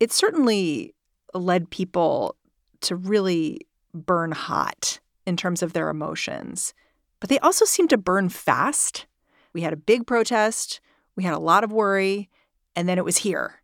it 0.00 0.12
certainly 0.12 0.94
led 1.32 1.70
people 1.70 2.36
to 2.80 2.96
really 2.96 3.60
burn 3.94 4.32
hot 4.32 4.98
in 5.26 5.36
terms 5.36 5.62
of 5.62 5.72
their 5.72 5.88
emotions. 5.88 6.74
But 7.20 7.30
they 7.30 7.38
also 7.38 7.64
seemed 7.64 7.90
to 7.90 7.96
burn 7.96 8.28
fast. 8.28 9.06
We 9.52 9.62
had 9.62 9.72
a 9.72 9.76
big 9.76 10.06
protest, 10.06 10.80
we 11.16 11.22
had 11.24 11.32
a 11.32 11.38
lot 11.38 11.64
of 11.64 11.72
worry, 11.72 12.28
and 12.74 12.88
then 12.88 12.98
it 12.98 13.04
was 13.04 13.18
here. 13.18 13.62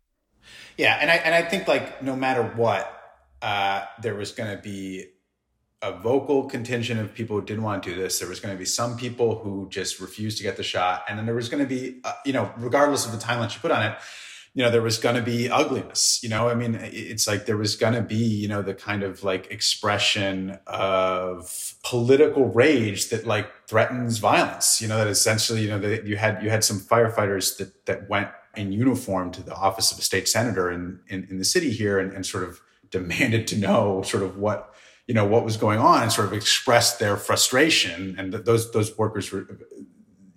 Yeah, 0.77 0.97
and 0.99 1.11
I 1.11 1.15
and 1.15 1.35
I 1.35 1.41
think 1.43 1.67
like 1.67 2.01
no 2.03 2.15
matter 2.15 2.43
what, 2.43 2.91
uh, 3.41 3.85
there 4.01 4.15
was 4.15 4.31
going 4.31 4.55
to 4.55 4.61
be 4.61 5.05
a 5.81 5.91
vocal 5.91 6.45
contingent 6.45 6.99
of 6.99 7.13
people 7.13 7.39
who 7.39 7.45
didn't 7.45 7.63
want 7.63 7.81
to 7.83 7.93
do 7.93 7.99
this. 7.99 8.19
There 8.19 8.29
was 8.29 8.39
going 8.39 8.53
to 8.53 8.59
be 8.59 8.65
some 8.65 8.97
people 8.97 9.39
who 9.39 9.67
just 9.69 9.99
refused 9.99 10.37
to 10.37 10.43
get 10.43 10.57
the 10.57 10.63
shot, 10.63 11.03
and 11.07 11.17
then 11.17 11.25
there 11.25 11.35
was 11.35 11.49
going 11.49 11.63
to 11.63 11.69
be, 11.69 11.99
uh, 12.03 12.13
you 12.25 12.33
know, 12.33 12.51
regardless 12.57 13.05
of 13.05 13.11
the 13.11 13.17
timeline 13.17 13.53
you 13.53 13.59
put 13.59 13.71
on 13.71 13.83
it, 13.83 13.97
you 14.53 14.63
know, 14.63 14.69
there 14.69 14.81
was 14.81 14.97
going 14.97 15.15
to 15.15 15.21
be 15.21 15.49
ugliness. 15.49 16.21
You 16.21 16.29
know, 16.29 16.49
I 16.49 16.55
mean, 16.55 16.77
it's 16.81 17.25
like 17.25 17.45
there 17.45 17.55
was 17.55 17.77
going 17.77 17.93
to 17.93 18.01
be, 18.01 18.17
you 18.17 18.49
know, 18.49 18.61
the 18.61 18.73
kind 18.73 19.01
of 19.01 19.23
like 19.23 19.49
expression 19.49 20.59
of 20.67 21.75
political 21.83 22.45
rage 22.47 23.09
that 23.09 23.25
like 23.25 23.49
threatens 23.67 24.17
violence. 24.17 24.81
You 24.81 24.89
know, 24.89 24.97
that 24.97 25.07
essentially, 25.07 25.61
you 25.61 25.69
know, 25.69 25.79
that 25.79 26.05
you 26.05 26.17
had 26.17 26.43
you 26.43 26.49
had 26.49 26.65
some 26.65 26.79
firefighters 26.79 27.57
that 27.57 27.85
that 27.85 28.09
went 28.09 28.29
in 28.57 28.73
uniform 28.73 29.31
to 29.31 29.41
the 29.41 29.55
office 29.55 29.91
of 29.93 29.99
a 29.99 30.01
state 30.01 30.27
senator 30.27 30.69
in 30.69 30.99
in, 31.07 31.27
in 31.29 31.37
the 31.37 31.45
city 31.45 31.71
here 31.71 31.97
and, 31.97 32.11
and 32.11 32.25
sort 32.25 32.43
of 32.43 32.59
demanded 32.89 33.47
to 33.47 33.57
know 33.57 34.01
sort 34.01 34.21
of 34.21 34.37
what 34.37 34.73
you 35.07 35.13
know 35.13 35.25
what 35.25 35.45
was 35.45 35.55
going 35.55 35.79
on 35.79 36.03
and 36.03 36.11
sort 36.11 36.27
of 36.27 36.33
expressed 36.33 36.99
their 36.99 37.15
frustration 37.15 38.15
and 38.17 38.33
those 38.33 38.71
those 38.73 38.97
workers 38.97 39.31
were 39.31 39.47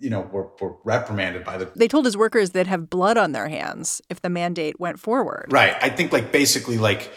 you 0.05 0.11
know, 0.11 0.21
were, 0.21 0.49
were 0.61 0.75
reprimanded 0.83 1.43
by 1.43 1.57
the. 1.57 1.71
They 1.75 1.87
told 1.87 2.05
his 2.05 2.15
workers 2.15 2.51
they'd 2.51 2.67
have 2.67 2.91
blood 2.91 3.17
on 3.17 3.31
their 3.31 3.47
hands 3.47 4.03
if 4.07 4.21
the 4.21 4.29
mandate 4.29 4.79
went 4.79 4.99
forward. 4.99 5.47
Right. 5.49 5.75
I 5.81 5.89
think, 5.89 6.13
like, 6.13 6.31
basically, 6.31 6.77
like, 6.77 7.11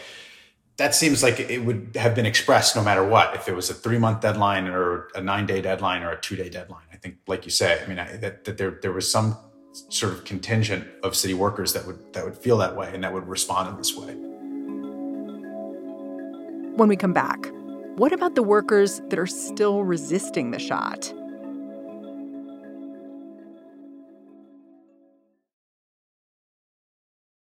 that 0.77 0.95
seems 0.95 1.21
like 1.21 1.39
it 1.39 1.63
would 1.63 1.95
have 1.95 2.15
been 2.15 2.25
expressed 2.25 2.75
no 2.75 2.81
matter 2.83 3.05
what, 3.05 3.35
if 3.35 3.47
it 3.47 3.55
was 3.55 3.69
a 3.69 3.75
three 3.75 3.99
month 3.99 4.21
deadline 4.21 4.67
or 4.67 5.09
a 5.13 5.21
nine 5.21 5.45
day 5.45 5.61
deadline 5.61 6.01
or 6.01 6.09
a 6.09 6.19
two 6.19 6.35
day 6.35 6.49
deadline. 6.49 6.87
I 6.91 6.95
think, 6.95 7.17
like 7.27 7.45
you 7.45 7.51
say, 7.51 7.79
I 7.79 7.87
mean, 7.87 7.99
I, 7.99 8.17
that, 8.17 8.45
that 8.45 8.57
there 8.57 8.79
there 8.81 8.91
was 8.91 9.09
some 9.09 9.37
sort 9.89 10.11
of 10.11 10.25
contingent 10.25 10.87
of 11.03 11.15
city 11.15 11.35
workers 11.35 11.73
that 11.73 11.85
would 11.85 12.11
that 12.13 12.25
would 12.25 12.35
feel 12.35 12.57
that 12.57 12.75
way 12.75 12.89
and 12.91 13.03
that 13.03 13.13
would 13.13 13.27
respond 13.27 13.69
in 13.69 13.77
this 13.77 13.95
way. 13.95 14.15
When 16.75 16.89
we 16.89 16.95
come 16.95 17.13
back, 17.13 17.51
what 17.97 18.13
about 18.13 18.33
the 18.33 18.41
workers 18.41 18.99
that 19.09 19.19
are 19.19 19.27
still 19.27 19.83
resisting 19.83 20.49
the 20.49 20.59
shot? 20.59 21.13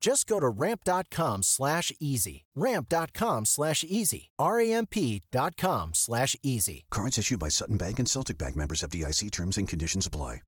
Just 0.00 0.26
go 0.26 0.40
to 0.40 0.48
ramp.com 0.48 1.42
slash 1.42 1.92
easy. 2.00 2.46
Ramp.com 2.56 3.44
slash 3.44 3.84
easy. 3.84 4.30
R-A-M-P.com 4.38 5.90
slash 5.94 6.36
easy. 6.42 6.86
Cards 6.90 7.18
issued 7.18 7.38
by 7.38 7.48
Sutton 7.48 7.76
Bank 7.76 7.98
and 7.98 8.08
Celtic 8.08 8.38
Bank 8.38 8.56
members 8.56 8.82
FDIC 8.82 9.30
terms 9.30 9.58
and 9.58 9.68
conditions 9.68 10.06
apply. 10.06 10.40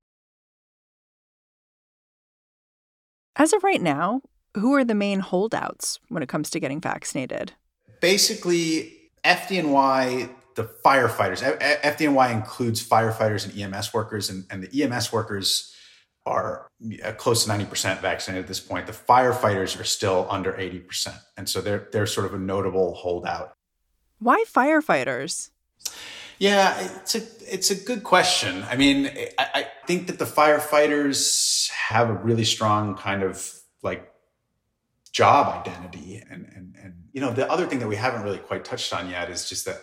As 3.35 3.51
of 3.51 3.63
right 3.63 3.81
now, 3.81 4.21
who 4.55 4.73
are 4.75 4.83
the 4.83 4.93
main 4.93 5.19
holdouts 5.19 5.99
when 6.09 6.21
it 6.21 6.29
comes 6.29 6.51
to 6.51 6.59
getting 6.59 6.79
vaccinated? 6.79 7.53
Basically, 7.99 8.93
FDNY 9.23 10.29
the 10.55 10.63
firefighters. 10.85 11.41
FDNY 11.81 12.31
includes 12.31 12.87
firefighters 12.87 13.45
and 13.45 13.73
EMS 13.73 13.93
workers, 13.93 14.29
and, 14.29 14.45
and 14.49 14.63
the 14.63 14.83
EMS 14.83 15.11
workers 15.11 15.72
are 16.25 16.67
close 17.17 17.45
to 17.45 17.51
90% 17.51 17.99
vaccinated 17.99 18.43
at 18.43 18.47
this 18.47 18.59
point. 18.59 18.87
The 18.87 18.93
firefighters 18.93 19.79
are 19.79 19.83
still 19.83 20.27
under 20.29 20.53
80%. 20.53 21.17
And 21.37 21.49
so 21.49 21.61
they're 21.61 21.87
they're 21.91 22.07
sort 22.07 22.25
of 22.25 22.33
a 22.33 22.39
notable 22.39 22.95
holdout. 22.95 23.53
Why 24.19 24.45
firefighters? 24.47 25.49
Yeah, 26.39 26.75
it's 27.01 27.15
a 27.15 27.21
it's 27.41 27.71
a 27.71 27.75
good 27.75 28.03
question. 28.03 28.63
I 28.69 28.75
mean, 28.75 29.07
I, 29.37 29.47
I 29.53 29.67
think 29.85 30.07
that 30.07 30.19
the 30.19 30.25
firefighters 30.25 31.69
have 31.71 32.09
a 32.09 32.13
really 32.13 32.45
strong 32.45 32.95
kind 32.95 33.23
of 33.23 33.53
like 33.81 34.09
job 35.11 35.67
identity 35.67 36.23
and 36.29 36.45
and 36.55 36.75
and 36.81 36.93
you 37.11 37.21
know 37.21 37.31
the 37.31 37.49
other 37.51 37.67
thing 37.67 37.79
that 37.79 37.87
we 37.87 37.95
haven't 37.95 38.23
really 38.23 38.39
quite 38.39 38.65
touched 38.65 38.93
on 38.93 39.09
yet 39.09 39.29
is 39.29 39.47
just 39.47 39.65
that 39.65 39.77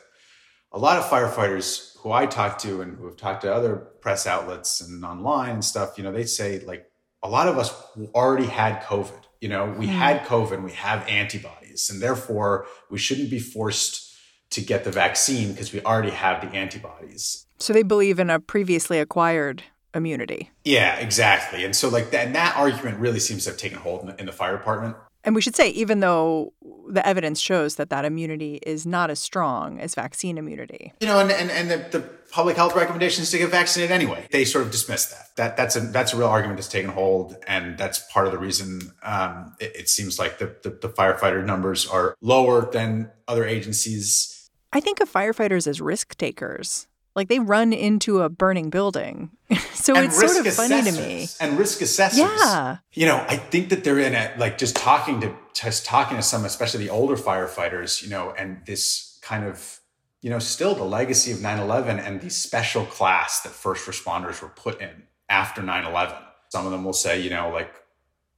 a 0.73 0.79
lot 0.79 0.99
of 0.99 1.05
firefighters 1.05 1.97
who 1.99 2.13
I 2.13 2.27
talk 2.27 2.59
to 2.59 2.81
and 2.81 2.97
who 2.97 3.07
have 3.07 3.17
talked 3.17 3.43
to 3.43 3.53
other 3.53 3.77
press 3.77 4.27
outlets 4.27 4.81
and 4.81 5.05
online 5.05 5.51
and 5.51 5.65
stuff, 5.65 5.99
you 5.99 6.05
know, 6.05 6.13
they 6.13 6.25
say 6.25 6.61
like 6.61 6.91
a 7.23 7.29
lot 7.29 7.49
of 7.49 7.59
us 7.59 7.75
already 8.15 8.47
had 8.47 8.83
COVID. 8.83 9.23
You 9.41 9.49
know, 9.49 9.75
we 9.79 9.87
mm. 9.87 9.91
had 9.91 10.23
COVID, 10.23 10.63
we 10.63 10.73
have 10.73 11.07
antibodies, 11.09 11.89
and 11.91 12.01
therefore 12.01 12.67
we 12.91 12.99
shouldn't 12.99 13.31
be 13.31 13.39
forced 13.39 14.15
to 14.51 14.61
get 14.61 14.85
the 14.85 14.91
vaccine 14.91 15.53
because 15.53 15.73
we 15.73 15.81
already 15.83 16.11
have 16.11 16.41
the 16.43 16.55
antibodies. 16.57 17.47
So 17.59 17.73
they 17.73 17.83
believe 17.83 18.19
in 18.19 18.31
a 18.31 18.41
previously 18.41 18.99
acquired 18.99 19.63
immunity. 19.95 20.51
Yeah, 20.65 20.97
exactly. 20.97 21.65
And 21.65 21.75
so 21.75 21.89
like 21.89 22.11
that, 22.11 22.27
and 22.27 22.35
that 22.35 22.57
argument 22.57 22.99
really 22.99 23.21
seems 23.21 23.45
to 23.45 23.51
have 23.51 23.59
taken 23.59 23.79
hold 23.79 24.03
in 24.03 24.07
the, 24.09 24.21
in 24.21 24.27
the 24.27 24.33
fire 24.33 24.57
department. 24.57 24.97
And 25.23 25.35
we 25.35 25.41
should 25.41 25.57
say, 25.57 25.71
even 25.71 26.01
though 26.01 26.53
the 26.91 27.07
evidence 27.07 27.41
shows 27.41 27.77
that 27.77 27.91
that 27.91 28.05
immunity 28.05 28.61
is 28.63 28.87
not 28.87 29.11
as 29.11 29.19
strong 29.19 29.81
as 29.81 29.95
vaccine 29.95 30.39
immunity. 30.39 30.93
You 31.01 31.07
know, 31.07 31.21
and, 31.21 31.31
and, 31.31 31.51
and 31.51 31.71
the, 31.71 31.99
the 31.99 32.01
public 32.31 32.57
health 32.57 32.75
recommendations 32.75 33.31
to 33.31 33.39
get 33.39 33.51
vaccinated 33.51 33.93
anyway. 33.93 34.27
They 34.31 34.45
sort 34.45 34.65
of 34.65 34.71
dismiss 34.71 35.07
that. 35.07 35.37
That 35.37 35.57
that's 35.57 35.77
a 35.77 35.81
that's 35.81 36.13
a 36.13 36.17
real 36.17 36.29
argument 36.29 36.59
that's 36.59 36.69
taken 36.69 36.91
hold, 36.91 37.37
and 37.47 37.77
that's 37.77 38.01
part 38.13 38.27
of 38.27 38.33
the 38.33 38.39
reason 38.39 38.93
um, 39.03 39.55
it, 39.61 39.73
it, 39.75 39.89
seems 39.89 40.19
like 40.19 40.39
the, 40.39 40.55
the, 40.63 40.71
the 40.71 40.89
firefighter 40.89 41.45
numbers 41.45 41.87
are 41.87 42.15
lower 42.21 42.71
than 42.71 43.11
other 43.27 43.45
agencies. 43.45 44.49
I 44.73 44.81
think 44.81 45.01
of 45.01 45.13
firefighters 45.13 45.67
as 45.67 45.81
risk 45.81 46.17
takers. 46.17 46.87
Like 47.17 47.29
they 47.29 47.39
run 47.39 47.73
into 47.73 48.23
a 48.23 48.29
burning 48.29 48.71
building. 48.71 49.31
so 49.75 49.95
and 49.95 50.07
it's 50.07 50.19
sort 50.19 50.47
of 50.47 50.53
funny 50.55 50.83
to 50.83 50.93
me. 50.93 51.29
And 51.41 51.59
risk 51.59 51.81
assessors. 51.81 52.19
Yeah. 52.21 52.79
You 52.93 53.07
know, 53.07 53.25
I 53.29 53.37
think 53.37 53.71
that 53.71 53.85
they're 53.85 53.99
in 53.99 54.15
it, 54.15 54.39
like 54.39 54.59
just 54.59 54.77
talking 54.77 55.21
to 55.21 55.35
just 55.55 55.85
talking 55.85 56.17
to 56.17 56.23
some, 56.23 56.45
especially 56.45 56.85
the 56.85 56.91
older 56.91 57.17
firefighters, 57.17 58.03
you 58.03 58.09
know, 58.09 58.33
and 58.37 58.65
this 58.67 59.19
kind 59.23 59.45
of, 59.45 59.81
you 60.23 60.31
know, 60.31 60.39
still 60.39 60.75
the 60.75 60.85
legacy 60.85 61.33
of 61.33 61.39
9-11 61.39 61.99
and 62.07 62.21
the 62.21 62.31
special 62.31 62.85
class 62.87 63.41
that 63.43 63.51
first 63.51 63.87
responders 63.87 64.41
were 64.41 64.49
put 64.49 64.81
in 64.81 65.03
after 65.29 65.63
9-11. 65.63 66.17
Some 66.51 66.67
of 66.67 66.73
them 66.73 66.85
will 66.85 66.93
say, 66.93 67.21
you 67.21 67.31
know, 67.31 67.51
like 67.51 67.75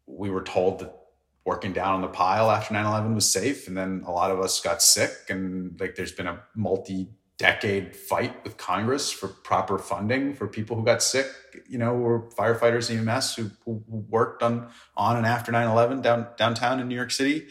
we 0.07 0.31
were 0.31 0.43
told 0.43 0.81
that 0.81 0.95
working 1.45 1.73
down 1.73 1.95
on 1.95 2.01
the 2.01 2.09
pile 2.09 2.51
after 2.51 2.75
9-11 2.75 3.15
was 3.15 3.29
safe. 3.29 3.69
And 3.69 3.77
then 3.77 4.03
a 4.07 4.13
lot 4.13 4.31
of 4.31 4.41
us 4.41 4.61
got 4.61 4.83
sick 4.83 5.13
and 5.29 5.79
like 5.81 5.95
there's 5.97 6.13
been 6.13 6.27
a 6.27 6.43
multi 6.55 7.11
decade 7.39 7.97
fight 7.97 8.45
with 8.45 8.57
Congress 8.57 9.11
for 9.11 9.29
proper 9.29 9.79
funding 9.79 10.35
for 10.35 10.47
people 10.47 10.77
who 10.77 10.85
got 10.85 11.03
sick, 11.03 11.27
you 11.69 11.79
know, 11.79 11.95
were 11.95 12.29
firefighters 12.31 12.91
and 12.91 13.09
EMS 13.09 13.35
who, 13.35 13.51
who 13.65 13.83
worked 13.89 14.43
on 14.43 14.69
on 14.97 15.17
and 15.17 15.27
after 15.27 15.51
9-11 15.51 16.03
down 16.03 16.27
downtown 16.37 16.81
in 16.81 16.89
New 16.89 16.95
York 16.95 17.11
City. 17.11 17.49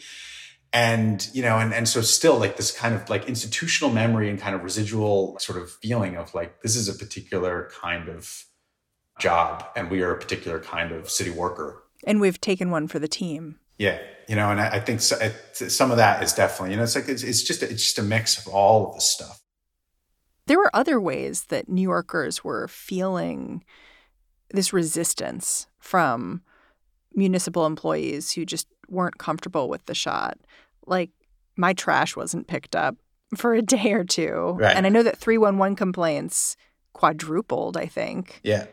And, 0.74 1.28
you 1.34 1.42
know, 1.42 1.58
and, 1.58 1.74
and 1.74 1.86
so 1.86 2.00
still 2.00 2.38
like 2.38 2.56
this 2.56 2.70
kind 2.70 2.94
of 2.94 3.10
like 3.10 3.28
institutional 3.28 3.92
memory 3.92 4.30
and 4.30 4.40
kind 4.40 4.54
of 4.54 4.62
residual 4.62 5.38
sort 5.38 5.60
of 5.60 5.70
feeling 5.70 6.16
of 6.16 6.34
like 6.34 6.62
this 6.62 6.76
is 6.76 6.88
a 6.88 6.94
particular 6.94 7.70
kind 7.78 8.08
of 8.08 8.46
job 9.18 9.66
and 9.76 9.90
we 9.90 10.02
are 10.02 10.12
a 10.12 10.18
particular 10.18 10.58
kind 10.58 10.92
of 10.92 11.10
city 11.10 11.30
worker. 11.30 11.82
And 12.04 12.20
we've 12.20 12.40
taken 12.40 12.70
one 12.70 12.88
for 12.88 12.98
the 12.98 13.08
team. 13.08 13.58
Yeah, 13.78 13.98
you 14.28 14.36
know, 14.36 14.50
and 14.50 14.60
I, 14.60 14.68
I 14.68 14.80
think 14.80 15.00
so, 15.00 15.18
it, 15.18 15.34
some 15.70 15.90
of 15.90 15.98
that 15.98 16.22
is 16.22 16.32
definitely, 16.32 16.70
you 16.70 16.76
know, 16.76 16.84
it's 16.84 16.94
like 16.94 17.08
it's, 17.08 17.22
it's 17.22 17.42
just 17.42 17.62
it's 17.62 17.82
just 17.82 17.98
a 17.98 18.02
mix 18.02 18.38
of 18.38 18.52
all 18.52 18.88
of 18.88 18.94
this 18.94 19.10
stuff. 19.10 19.41
There 20.46 20.58
were 20.58 20.74
other 20.74 21.00
ways 21.00 21.44
that 21.44 21.68
New 21.68 21.82
Yorkers 21.82 22.42
were 22.42 22.68
feeling 22.68 23.64
this 24.50 24.72
resistance 24.72 25.66
from 25.78 26.42
municipal 27.14 27.66
employees 27.66 28.32
who 28.32 28.44
just 28.44 28.66
weren't 28.88 29.18
comfortable 29.18 29.68
with 29.68 29.84
the 29.86 29.94
shot. 29.94 30.38
Like 30.86 31.10
my 31.56 31.72
trash 31.72 32.16
wasn't 32.16 32.48
picked 32.48 32.74
up 32.74 32.96
for 33.36 33.54
a 33.54 33.62
day 33.62 33.92
or 33.92 34.04
two. 34.04 34.56
Right. 34.58 34.76
And 34.76 34.86
I 34.86 34.88
know 34.88 35.02
that 35.02 35.18
311 35.18 35.76
complaints 35.76 36.56
quadrupled, 36.92 37.76
I 37.76 37.86
think. 37.86 38.40
Yeah. 38.42 38.66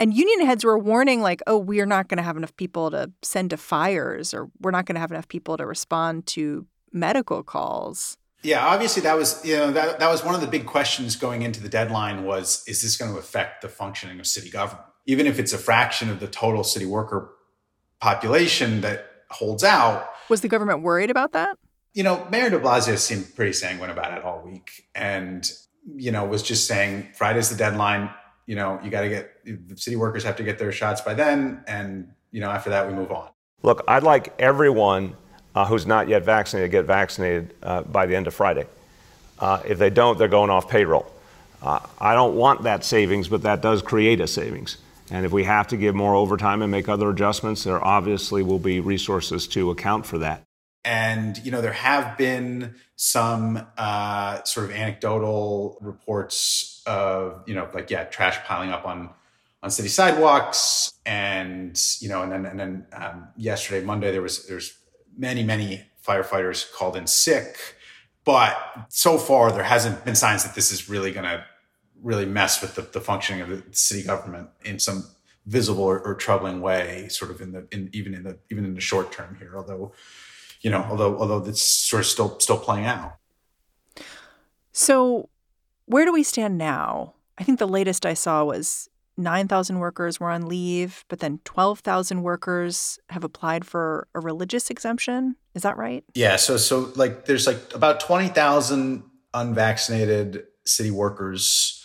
And 0.00 0.14
union 0.14 0.46
heads 0.46 0.64
were 0.64 0.78
warning, 0.78 1.20
like, 1.20 1.42
oh, 1.46 1.58
we're 1.58 1.86
not 1.86 2.08
going 2.08 2.16
to 2.16 2.24
have 2.24 2.36
enough 2.36 2.56
people 2.56 2.90
to 2.90 3.12
send 3.22 3.50
to 3.50 3.56
fires, 3.56 4.34
or 4.34 4.50
we're 4.60 4.72
not 4.72 4.84
going 4.84 4.96
to 4.96 5.00
have 5.00 5.12
enough 5.12 5.28
people 5.28 5.56
to 5.56 5.64
respond 5.64 6.26
to 6.28 6.66
medical 6.92 7.44
calls. 7.44 8.16
Yeah, 8.42 8.66
obviously 8.66 9.02
that 9.02 9.16
was 9.16 9.44
you 9.44 9.56
know 9.56 9.70
that 9.72 10.00
that 10.00 10.10
was 10.10 10.24
one 10.24 10.34
of 10.34 10.40
the 10.40 10.46
big 10.46 10.66
questions 10.66 11.14
going 11.14 11.42
into 11.42 11.60
the 11.60 11.68
deadline 11.68 12.24
was 12.24 12.64
is 12.66 12.82
this 12.82 12.96
going 12.96 13.12
to 13.12 13.18
affect 13.18 13.62
the 13.62 13.68
functioning 13.68 14.18
of 14.18 14.26
city 14.26 14.50
government? 14.50 14.86
Even 15.06 15.26
if 15.26 15.38
it's 15.38 15.52
a 15.52 15.58
fraction 15.58 16.10
of 16.10 16.20
the 16.20 16.26
total 16.26 16.64
city 16.64 16.86
worker 16.86 17.30
population 18.00 18.80
that 18.80 19.06
holds 19.30 19.62
out. 19.62 20.08
Was 20.28 20.40
the 20.40 20.48
government 20.48 20.82
worried 20.82 21.10
about 21.10 21.32
that? 21.32 21.56
You 21.94 22.02
know, 22.02 22.26
Mayor 22.30 22.50
de 22.50 22.58
Blasio 22.58 22.98
seemed 22.98 23.34
pretty 23.34 23.52
sanguine 23.52 23.90
about 23.90 24.16
it 24.16 24.24
all 24.24 24.42
week 24.42 24.88
and 24.94 25.50
you 25.94 26.10
know 26.10 26.24
was 26.24 26.42
just 26.42 26.66
saying 26.66 27.10
Friday's 27.14 27.48
the 27.48 27.56
deadline, 27.56 28.10
you 28.46 28.56
know, 28.56 28.80
you 28.82 28.90
got 28.90 29.02
to 29.02 29.08
get 29.08 29.44
the 29.44 29.76
city 29.76 29.94
workers 29.96 30.24
have 30.24 30.36
to 30.36 30.42
get 30.42 30.58
their 30.58 30.72
shots 30.72 31.00
by 31.00 31.14
then 31.14 31.62
and 31.68 32.12
you 32.32 32.40
know 32.40 32.50
after 32.50 32.70
that 32.70 32.88
we 32.88 32.94
move 32.94 33.12
on. 33.12 33.28
Look, 33.62 33.84
I'd 33.86 34.02
like 34.02 34.34
everyone 34.40 35.16
uh, 35.54 35.66
who's 35.66 35.86
not 35.86 36.08
yet 36.08 36.24
vaccinated 36.24 36.70
get 36.70 36.84
vaccinated 36.84 37.54
uh, 37.62 37.82
by 37.82 38.06
the 38.06 38.16
end 38.16 38.26
of 38.26 38.34
Friday. 38.34 38.66
Uh, 39.38 39.60
if 39.66 39.78
they 39.78 39.90
don't, 39.90 40.18
they're 40.18 40.28
going 40.28 40.50
off 40.50 40.68
payroll. 40.68 41.12
Uh, 41.62 41.80
I 42.00 42.14
don't 42.14 42.36
want 42.36 42.62
that 42.62 42.84
savings, 42.84 43.28
but 43.28 43.42
that 43.42 43.60
does 43.60 43.82
create 43.82 44.20
a 44.20 44.26
savings. 44.26 44.78
And 45.10 45.26
if 45.26 45.32
we 45.32 45.44
have 45.44 45.68
to 45.68 45.76
give 45.76 45.94
more 45.94 46.14
overtime 46.14 46.62
and 46.62 46.70
make 46.70 46.88
other 46.88 47.10
adjustments, 47.10 47.64
there 47.64 47.84
obviously 47.84 48.42
will 48.42 48.58
be 48.58 48.80
resources 48.80 49.46
to 49.48 49.70
account 49.70 50.06
for 50.06 50.18
that. 50.18 50.42
And 50.84 51.38
you 51.44 51.52
know 51.52 51.60
there 51.60 51.72
have 51.72 52.18
been 52.18 52.74
some 52.96 53.64
uh, 53.78 54.42
sort 54.42 54.66
of 54.66 54.72
anecdotal 54.72 55.78
reports 55.80 56.82
of 56.86 57.44
you 57.46 57.54
know 57.54 57.68
like 57.72 57.90
yeah 57.90 58.04
trash 58.04 58.38
piling 58.44 58.70
up 58.70 58.84
on 58.84 59.10
on 59.62 59.70
city 59.70 59.88
sidewalks 59.88 60.92
and 61.06 61.80
you 62.00 62.08
know 62.08 62.22
and 62.22 62.32
then 62.32 62.46
and 62.46 62.58
then 62.58 62.86
um, 62.92 63.28
yesterday 63.36 63.84
Monday 63.84 64.10
there 64.10 64.22
was 64.22 64.46
there's 64.46 64.76
many, 65.16 65.42
many 65.42 65.84
firefighters 66.06 66.70
called 66.72 66.96
in 66.96 67.06
sick. 67.06 67.56
But 68.24 68.56
so 68.88 69.18
far, 69.18 69.50
there 69.50 69.64
hasn't 69.64 70.04
been 70.04 70.14
signs 70.14 70.44
that 70.44 70.54
this 70.54 70.70
is 70.70 70.88
really 70.88 71.12
going 71.12 71.24
to 71.24 71.44
really 72.02 72.26
mess 72.26 72.60
with 72.60 72.74
the, 72.74 72.82
the, 72.82 73.00
functioning 73.00 73.42
of 73.42 73.48
the 73.48 73.62
city 73.70 74.02
government 74.02 74.48
in 74.64 74.78
some 74.78 75.04
visible 75.46 75.84
or, 75.84 76.00
or, 76.00 76.14
troubling 76.14 76.60
way, 76.60 77.08
sort 77.08 77.30
of 77.30 77.40
in 77.40 77.52
the 77.52 77.66
in, 77.70 77.88
even 77.92 78.14
in 78.14 78.22
the 78.22 78.38
even 78.50 78.64
in 78.64 78.74
the 78.74 78.80
short 78.80 79.12
term 79.12 79.36
here. 79.38 79.52
Although, 79.56 79.92
you 80.60 80.70
know, 80.70 80.84
although 80.88 81.18
although 81.18 81.44
it's 81.44 81.62
sort 81.62 82.00
of 82.00 82.06
still 82.06 82.38
still 82.40 82.58
playing 82.58 82.86
out. 82.86 83.16
So, 84.72 85.28
where 85.86 86.04
do 86.04 86.12
we 86.12 86.22
stand 86.22 86.58
now? 86.58 87.14
I 87.38 87.44
think 87.44 87.58
the 87.58 87.68
latest 87.68 88.06
I 88.06 88.14
saw 88.14 88.44
was 88.44 88.88
9,000 89.22 89.78
workers 89.78 90.20
were 90.20 90.30
on 90.30 90.48
leave, 90.48 91.04
but 91.08 91.20
then 91.20 91.40
12,000 91.44 92.22
workers 92.22 92.98
have 93.08 93.24
applied 93.24 93.64
for 93.64 94.08
a 94.14 94.20
religious 94.20 94.70
exemption. 94.70 95.36
Is 95.54 95.62
that 95.62 95.76
right? 95.76 96.04
Yeah. 96.14 96.36
So, 96.36 96.56
so 96.56 96.92
like 96.96 97.26
there's 97.26 97.46
like 97.46 97.74
about 97.74 98.00
20,000 98.00 99.02
unvaccinated 99.34 100.44
city 100.66 100.90
workers. 100.90 101.84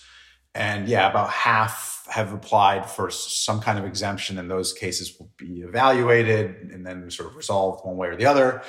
And 0.54 0.88
yeah, 0.88 1.10
about 1.10 1.30
half 1.30 2.08
have 2.10 2.34
applied 2.34 2.90
for 2.90 3.12
some 3.12 3.60
kind 3.60 3.78
of 3.78 3.86
exemption, 3.86 4.38
and 4.38 4.50
those 4.50 4.74
cases 4.74 5.18
will 5.20 5.32
be 5.38 5.62
evaluated 5.62 6.72
and 6.72 6.86
then 6.86 7.12
sort 7.12 7.30
of 7.30 7.36
resolved 7.36 7.86
one 7.86 7.98
way 7.98 8.08
or 8.08 8.16
the 8.16 8.26
other. 8.26 8.64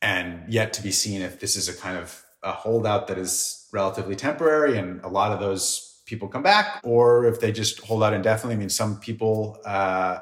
And 0.00 0.52
yet 0.52 0.72
to 0.74 0.82
be 0.82 0.90
seen 0.90 1.22
if 1.22 1.40
this 1.40 1.56
is 1.56 1.68
a 1.68 1.76
kind 1.76 1.98
of 1.98 2.22
a 2.42 2.52
holdout 2.52 3.08
that 3.08 3.18
is 3.18 3.68
relatively 3.72 4.14
temporary. 4.14 4.78
And 4.78 5.02
a 5.02 5.08
lot 5.08 5.32
of 5.32 5.40
those 5.40 5.93
people 6.04 6.28
come 6.28 6.42
back 6.42 6.80
or 6.84 7.26
if 7.26 7.40
they 7.40 7.52
just 7.52 7.80
hold 7.80 8.02
out 8.02 8.12
indefinitely. 8.12 8.54
I 8.54 8.58
mean, 8.58 8.68
some 8.68 9.00
people, 9.00 9.58
uh, 9.64 10.18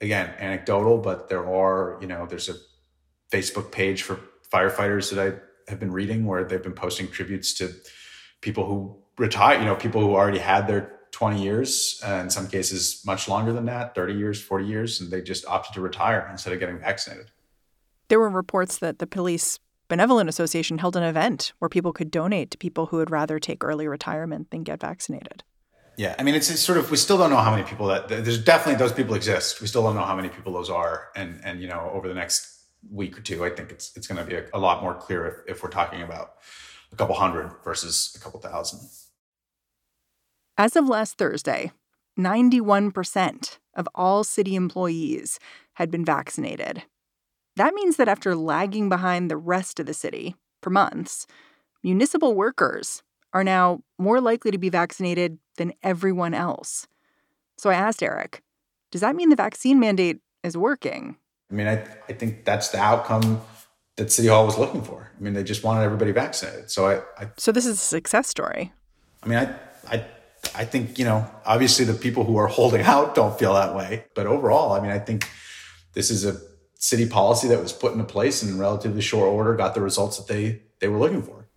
again, 0.00 0.34
anecdotal, 0.38 0.98
but 0.98 1.28
there 1.28 1.46
are, 1.46 1.98
you 2.00 2.06
know, 2.06 2.26
there's 2.26 2.48
a 2.48 2.54
Facebook 3.30 3.70
page 3.70 4.02
for 4.02 4.20
firefighters 4.52 5.14
that 5.14 5.26
I 5.26 5.70
have 5.70 5.80
been 5.80 5.92
reading 5.92 6.26
where 6.26 6.44
they've 6.44 6.62
been 6.62 6.72
posting 6.72 7.08
tributes 7.08 7.54
to 7.54 7.72
people 8.40 8.66
who 8.66 8.96
retire, 9.18 9.58
you 9.58 9.64
know, 9.64 9.74
people 9.76 10.00
who 10.00 10.14
already 10.14 10.38
had 10.38 10.66
their 10.66 10.92
20 11.12 11.42
years, 11.42 12.00
uh, 12.06 12.20
in 12.22 12.30
some 12.30 12.46
cases 12.46 13.02
much 13.06 13.28
longer 13.28 13.52
than 13.52 13.64
that, 13.64 13.94
30 13.94 14.14
years, 14.14 14.40
40 14.42 14.66
years, 14.66 15.00
and 15.00 15.10
they 15.10 15.22
just 15.22 15.46
opted 15.46 15.74
to 15.74 15.80
retire 15.80 16.28
instead 16.30 16.52
of 16.52 16.60
getting 16.60 16.78
vaccinated. 16.78 17.30
There 18.08 18.20
were 18.20 18.28
reports 18.28 18.78
that 18.78 18.98
the 18.98 19.06
police 19.06 19.58
Benevolent 19.88 20.28
Association 20.28 20.78
held 20.78 20.96
an 20.96 21.02
event 21.02 21.52
where 21.58 21.68
people 21.68 21.92
could 21.92 22.10
donate 22.10 22.50
to 22.50 22.58
people 22.58 22.86
who 22.86 22.96
would 22.96 23.10
rather 23.10 23.38
take 23.38 23.62
early 23.62 23.86
retirement 23.86 24.50
than 24.50 24.62
get 24.62 24.80
vaccinated. 24.80 25.44
Yeah, 25.96 26.14
I 26.18 26.22
mean, 26.24 26.34
it's, 26.34 26.50
it's, 26.50 26.60
sort 26.60 26.76
of 26.76 26.90
we 26.90 26.96
still 26.96 27.16
don't 27.16 27.30
know 27.30 27.38
how 27.38 27.50
many 27.50 27.62
people 27.62 27.86
that 27.86 28.08
there's 28.08 28.42
definitely 28.42 28.78
those 28.78 28.92
people 28.92 29.14
exist. 29.14 29.60
We 29.62 29.66
still 29.66 29.82
don't 29.82 29.94
know 29.94 30.04
how 30.04 30.16
many 30.16 30.28
people 30.28 30.52
those 30.52 30.68
are, 30.68 31.08
and 31.16 31.40
and 31.42 31.62
you 31.62 31.68
know 31.68 31.90
over 31.94 32.06
the 32.06 32.14
next 32.14 32.66
week 32.90 33.16
or 33.16 33.22
two, 33.22 33.44
I 33.44 33.50
think 33.50 33.70
it's 33.70 33.96
it's 33.96 34.06
going 34.06 34.18
to 34.18 34.24
be 34.24 34.36
a, 34.36 34.44
a, 34.52 34.58
lot 34.58 34.82
more 34.82 34.94
clear 34.94 35.26
if, 35.26 35.56
if 35.56 35.62
we're 35.62 35.70
talking 35.70 36.02
about 36.02 36.34
a 36.92 36.96
couple 36.96 37.14
hundred 37.14 37.50
versus 37.64 38.14
a 38.14 38.20
couple 38.20 38.40
thousand. 38.40 38.80
As 40.58 40.76
of 40.76 40.88
last 40.88 41.18
Thursday, 41.18 41.72
91% 42.18 43.58
of 43.74 43.88
all 43.94 44.24
city 44.24 44.54
employees 44.54 45.38
had 45.74 45.90
been 45.90 46.04
vaccinated. 46.04 46.84
That 47.56 47.74
means 47.74 47.96
that 47.96 48.08
after 48.08 48.36
lagging 48.36 48.88
behind 48.88 49.30
the 49.30 49.36
rest 49.36 49.80
of 49.80 49.86
the 49.86 49.94
city 49.94 50.36
for 50.62 50.70
months, 50.70 51.26
municipal 51.82 52.34
workers 52.34 53.02
are 53.32 53.44
now 53.44 53.80
more 53.98 54.20
likely 54.20 54.50
to 54.50 54.58
be 54.58 54.68
vaccinated 54.68 55.38
than 55.56 55.72
everyone 55.82 56.34
else. 56.34 56.86
So 57.58 57.70
I 57.70 57.74
asked 57.74 58.02
Eric, 58.02 58.42
does 58.90 59.00
that 59.00 59.16
mean 59.16 59.30
the 59.30 59.36
vaccine 59.36 59.80
mandate 59.80 60.20
is 60.42 60.56
working? 60.56 61.16
I 61.50 61.54
mean, 61.54 61.66
I, 61.66 61.86
I 62.08 62.12
think 62.12 62.44
that's 62.44 62.68
the 62.68 62.78
outcome 62.78 63.40
that 63.96 64.12
City 64.12 64.28
Hall 64.28 64.44
was 64.44 64.58
looking 64.58 64.82
for. 64.82 65.10
I 65.18 65.22
mean, 65.22 65.32
they 65.32 65.42
just 65.42 65.64
wanted 65.64 65.82
everybody 65.82 66.12
vaccinated. 66.12 66.70
So 66.70 66.86
I, 66.86 67.22
I 67.22 67.30
So 67.38 67.52
this 67.52 67.64
is 67.64 67.74
a 67.74 67.84
success 67.84 68.28
story. 68.28 68.72
I 69.22 69.28
mean, 69.28 69.38
I 69.38 69.54
I 69.90 70.04
I 70.54 70.64
think, 70.64 70.98
you 70.98 71.04
know, 71.04 71.28
obviously 71.44 71.84
the 71.84 71.94
people 71.94 72.24
who 72.24 72.36
are 72.36 72.46
holding 72.46 72.82
out 72.94 73.14
don't 73.14 73.38
feel 73.38 73.54
that 73.54 73.74
way. 73.74 74.04
But 74.14 74.26
overall, 74.26 74.72
I 74.72 74.80
mean, 74.80 74.90
I 74.90 74.98
think 74.98 75.28
this 75.94 76.10
is 76.10 76.24
a 76.26 76.38
city 76.86 77.04
policy 77.04 77.48
that 77.48 77.60
was 77.60 77.72
put 77.72 77.92
into 77.92 78.04
place 78.04 78.44
in 78.44 78.58
relatively 78.58 79.00
short 79.00 79.28
order, 79.28 79.56
got 79.56 79.74
the 79.74 79.80
results 79.80 80.18
that 80.18 80.32
they 80.32 80.62
they 80.78 80.86
were 80.86 80.98
looking 80.98 81.22
for. 81.22 81.48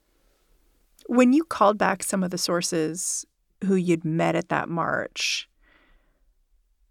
When 1.05 1.33
you 1.33 1.43
called 1.43 1.77
back 1.77 2.01
some 2.03 2.23
of 2.23 2.31
the 2.31 2.37
sources 2.37 3.25
who 3.63 3.75
you'd 3.75 4.05
met 4.05 4.35
at 4.35 4.49
that 4.49 4.69
march, 4.69 5.47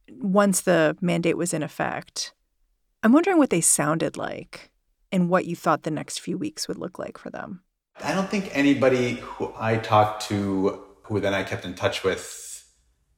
once 0.09 0.61
the 0.61 0.97
mandate 1.01 1.37
was 1.37 1.53
in 1.53 1.65
effect, 1.65 2.33
I'm 3.03 3.13
wondering 3.13 3.39
what 3.39 3.51
they 3.51 3.61
sounded 3.61 4.17
like 4.17 4.71
and 5.11 5.29
what 5.29 5.47
you 5.47 5.57
thought 5.57 5.83
the 5.83 5.91
next 5.91 6.21
few 6.21 6.39
weeks 6.39 6.69
would 6.69 6.79
look 6.79 6.99
like 6.99 7.19
for 7.19 7.31
them. 7.31 7.63
I 8.01 8.15
don't 8.15 8.31
think 8.31 8.51
anybody 8.53 9.15
who 9.15 9.53
I 9.59 9.79
talked 9.79 10.29
to, 10.29 10.85
who 11.05 11.19
then 11.19 11.35
I 11.35 11.43
kept 11.43 11.65
in 11.65 11.75
touch 11.75 12.05
with, 12.05 12.73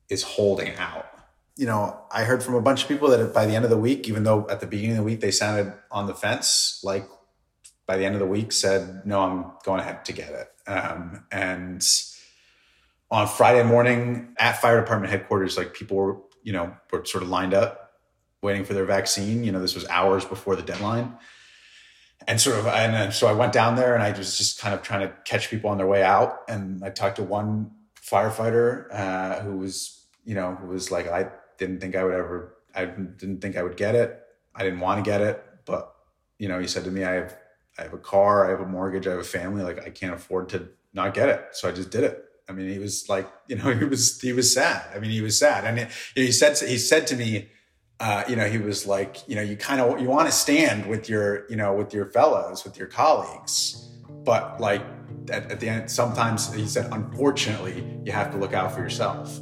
is 0.08 0.22
holding 0.22 0.74
out. 0.76 1.06
You 1.60 1.66
know, 1.66 2.00
I 2.10 2.24
heard 2.24 2.42
from 2.42 2.54
a 2.54 2.60
bunch 2.62 2.82
of 2.82 2.88
people 2.88 3.08
that 3.08 3.34
by 3.34 3.44
the 3.44 3.54
end 3.54 3.64
of 3.64 3.70
the 3.70 3.76
week, 3.76 4.08
even 4.08 4.24
though 4.24 4.48
at 4.48 4.60
the 4.60 4.66
beginning 4.66 4.92
of 4.92 4.96
the 4.96 5.02
week 5.02 5.20
they 5.20 5.30
sounded 5.30 5.74
on 5.90 6.06
the 6.06 6.14
fence, 6.14 6.80
like 6.82 7.06
by 7.86 7.98
the 7.98 8.04
end 8.06 8.14
of 8.14 8.20
the 8.20 8.26
week 8.26 8.50
said, 8.50 9.02
no, 9.04 9.20
I'm 9.20 9.52
going 9.62 9.80
ahead 9.80 10.06
to 10.06 10.12
get 10.14 10.30
it. 10.30 10.48
Um, 10.66 11.26
and 11.30 11.86
on 13.10 13.28
Friday 13.28 13.62
morning 13.62 14.34
at 14.38 14.60
fire 14.62 14.80
department 14.80 15.10
headquarters, 15.10 15.58
like 15.58 15.74
people 15.74 15.98
were, 15.98 16.16
you 16.42 16.54
know, 16.54 16.74
were 16.90 17.04
sort 17.04 17.22
of 17.22 17.28
lined 17.28 17.52
up 17.52 17.92
waiting 18.40 18.64
for 18.64 18.72
their 18.72 18.86
vaccine. 18.86 19.44
You 19.44 19.52
know, 19.52 19.60
this 19.60 19.74
was 19.74 19.86
hours 19.88 20.24
before 20.24 20.56
the 20.56 20.62
deadline. 20.62 21.14
And 22.26 22.40
sort 22.40 22.58
of, 22.58 22.68
and 22.68 23.12
so 23.12 23.26
I 23.26 23.34
went 23.34 23.52
down 23.52 23.76
there 23.76 23.94
and 23.94 24.02
I 24.02 24.16
was 24.16 24.38
just 24.38 24.60
kind 24.60 24.74
of 24.74 24.80
trying 24.80 25.06
to 25.06 25.14
catch 25.26 25.50
people 25.50 25.68
on 25.68 25.76
their 25.76 25.86
way 25.86 26.02
out. 26.02 26.38
And 26.48 26.82
I 26.82 26.88
talked 26.88 27.16
to 27.16 27.22
one 27.22 27.72
firefighter 28.00 28.86
uh, 28.94 29.40
who 29.40 29.58
was, 29.58 30.06
you 30.24 30.34
know, 30.34 30.54
who 30.54 30.68
was 30.68 30.90
like, 30.90 31.06
I 31.06 31.28
didn't 31.60 31.80
think 31.80 31.94
I 31.94 32.02
would 32.02 32.14
ever, 32.14 32.56
I 32.74 32.86
didn't 32.86 33.40
think 33.40 33.56
I 33.56 33.62
would 33.62 33.76
get 33.76 33.94
it. 33.94 34.20
I 34.56 34.64
didn't 34.64 34.80
want 34.80 35.04
to 35.04 35.08
get 35.08 35.20
it, 35.20 35.44
but 35.64 35.94
you 36.38 36.48
know, 36.48 36.58
he 36.58 36.66
said 36.66 36.82
to 36.84 36.90
me, 36.90 37.04
I 37.04 37.12
have 37.12 37.36
I 37.78 37.84
have 37.84 37.92
a 37.92 37.98
car, 37.98 38.46
I 38.46 38.50
have 38.50 38.60
a 38.60 38.66
mortgage, 38.66 39.06
I 39.06 39.10
have 39.10 39.20
a 39.20 39.24
family. 39.24 39.62
Like 39.62 39.86
I 39.86 39.90
can't 39.90 40.12
afford 40.12 40.48
to 40.50 40.68
not 40.92 41.14
get 41.14 41.28
it. 41.28 41.48
So 41.52 41.68
I 41.68 41.72
just 41.72 41.90
did 41.90 42.02
it. 42.02 42.24
I 42.48 42.52
mean, 42.52 42.68
he 42.68 42.80
was 42.80 43.08
like, 43.08 43.30
you 43.46 43.56
know, 43.56 43.72
he 43.78 43.84
was 43.84 44.20
he 44.20 44.32
was 44.32 44.52
sad. 44.52 44.84
I 44.94 44.98
mean, 44.98 45.12
he 45.12 45.20
was 45.20 45.38
sad, 45.38 45.64
and 45.64 45.88
he 46.16 46.32
said 46.32 46.58
he 46.58 46.78
said 46.78 47.06
to 47.08 47.16
me, 47.16 47.48
uh, 48.00 48.24
you 48.28 48.34
know, 48.34 48.48
he 48.48 48.58
was 48.58 48.86
like, 48.86 49.16
you 49.28 49.36
know, 49.36 49.42
you 49.42 49.56
kind 49.56 49.80
of 49.80 50.00
you 50.00 50.08
want 50.08 50.26
to 50.26 50.32
stand 50.32 50.86
with 50.86 51.08
your, 51.08 51.48
you 51.48 51.56
know, 51.56 51.72
with 51.74 51.94
your 51.94 52.06
fellows, 52.06 52.64
with 52.64 52.76
your 52.76 52.88
colleagues, 52.88 53.88
but 54.24 54.60
like 54.60 54.82
at, 55.30 55.52
at 55.52 55.60
the 55.60 55.68
end, 55.68 55.90
sometimes 55.90 56.52
he 56.52 56.66
said, 56.66 56.88
unfortunately, 56.92 57.86
you 58.04 58.12
have 58.12 58.30
to 58.32 58.38
look 58.38 58.54
out 58.54 58.72
for 58.72 58.80
yourself. 58.80 59.40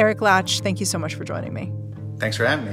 Eric 0.00 0.20
Lach, 0.20 0.62
thank 0.62 0.80
you 0.80 0.86
so 0.86 0.98
much 0.98 1.14
for 1.14 1.24
joining 1.24 1.52
me. 1.52 1.70
Thanks 2.18 2.38
for 2.38 2.46
having 2.46 2.64
me. 2.64 2.72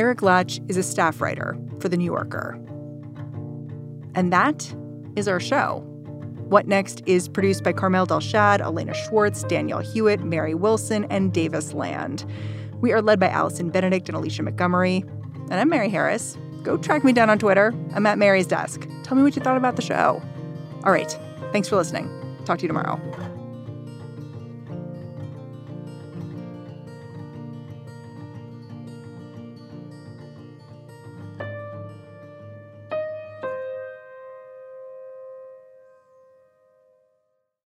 Eric 0.00 0.18
Lach 0.18 0.58
is 0.68 0.76
a 0.76 0.82
staff 0.82 1.20
writer 1.20 1.56
for 1.78 1.88
The 1.88 1.96
New 1.96 2.04
Yorker. 2.04 2.58
And 4.16 4.32
that 4.32 4.74
is 5.14 5.28
our 5.28 5.38
show. 5.38 5.84
What 6.48 6.66
Next 6.66 7.04
is 7.06 7.28
produced 7.28 7.62
by 7.62 7.72
Carmel 7.72 8.04
Delshad, 8.04 8.58
Elena 8.60 8.94
Schwartz, 8.94 9.44
Danielle 9.44 9.78
Hewitt, 9.78 10.24
Mary 10.24 10.56
Wilson, 10.56 11.04
and 11.04 11.32
Davis 11.32 11.72
Land. 11.72 12.24
We 12.80 12.92
are 12.92 13.00
led 13.00 13.20
by 13.20 13.28
Allison 13.28 13.70
Benedikt 13.70 14.08
and 14.08 14.16
Alicia 14.16 14.42
Montgomery. 14.42 15.04
And 15.50 15.54
I'm 15.54 15.68
Mary 15.68 15.88
Harris. 15.88 16.36
Go 16.64 16.78
track 16.78 17.04
me 17.04 17.12
down 17.12 17.30
on 17.30 17.38
Twitter. 17.38 17.72
I'm 17.94 18.06
at 18.06 18.18
Mary's 18.18 18.48
desk. 18.48 18.88
Tell 19.04 19.16
me 19.16 19.22
what 19.22 19.36
you 19.36 19.42
thought 19.42 19.56
about 19.56 19.76
the 19.76 19.82
show. 19.82 20.20
All 20.82 20.90
right. 20.90 21.16
Thanks 21.52 21.68
for 21.68 21.76
listening. 21.76 22.10
Talk 22.44 22.58
to 22.58 22.62
you 22.62 22.68
tomorrow. 22.68 23.37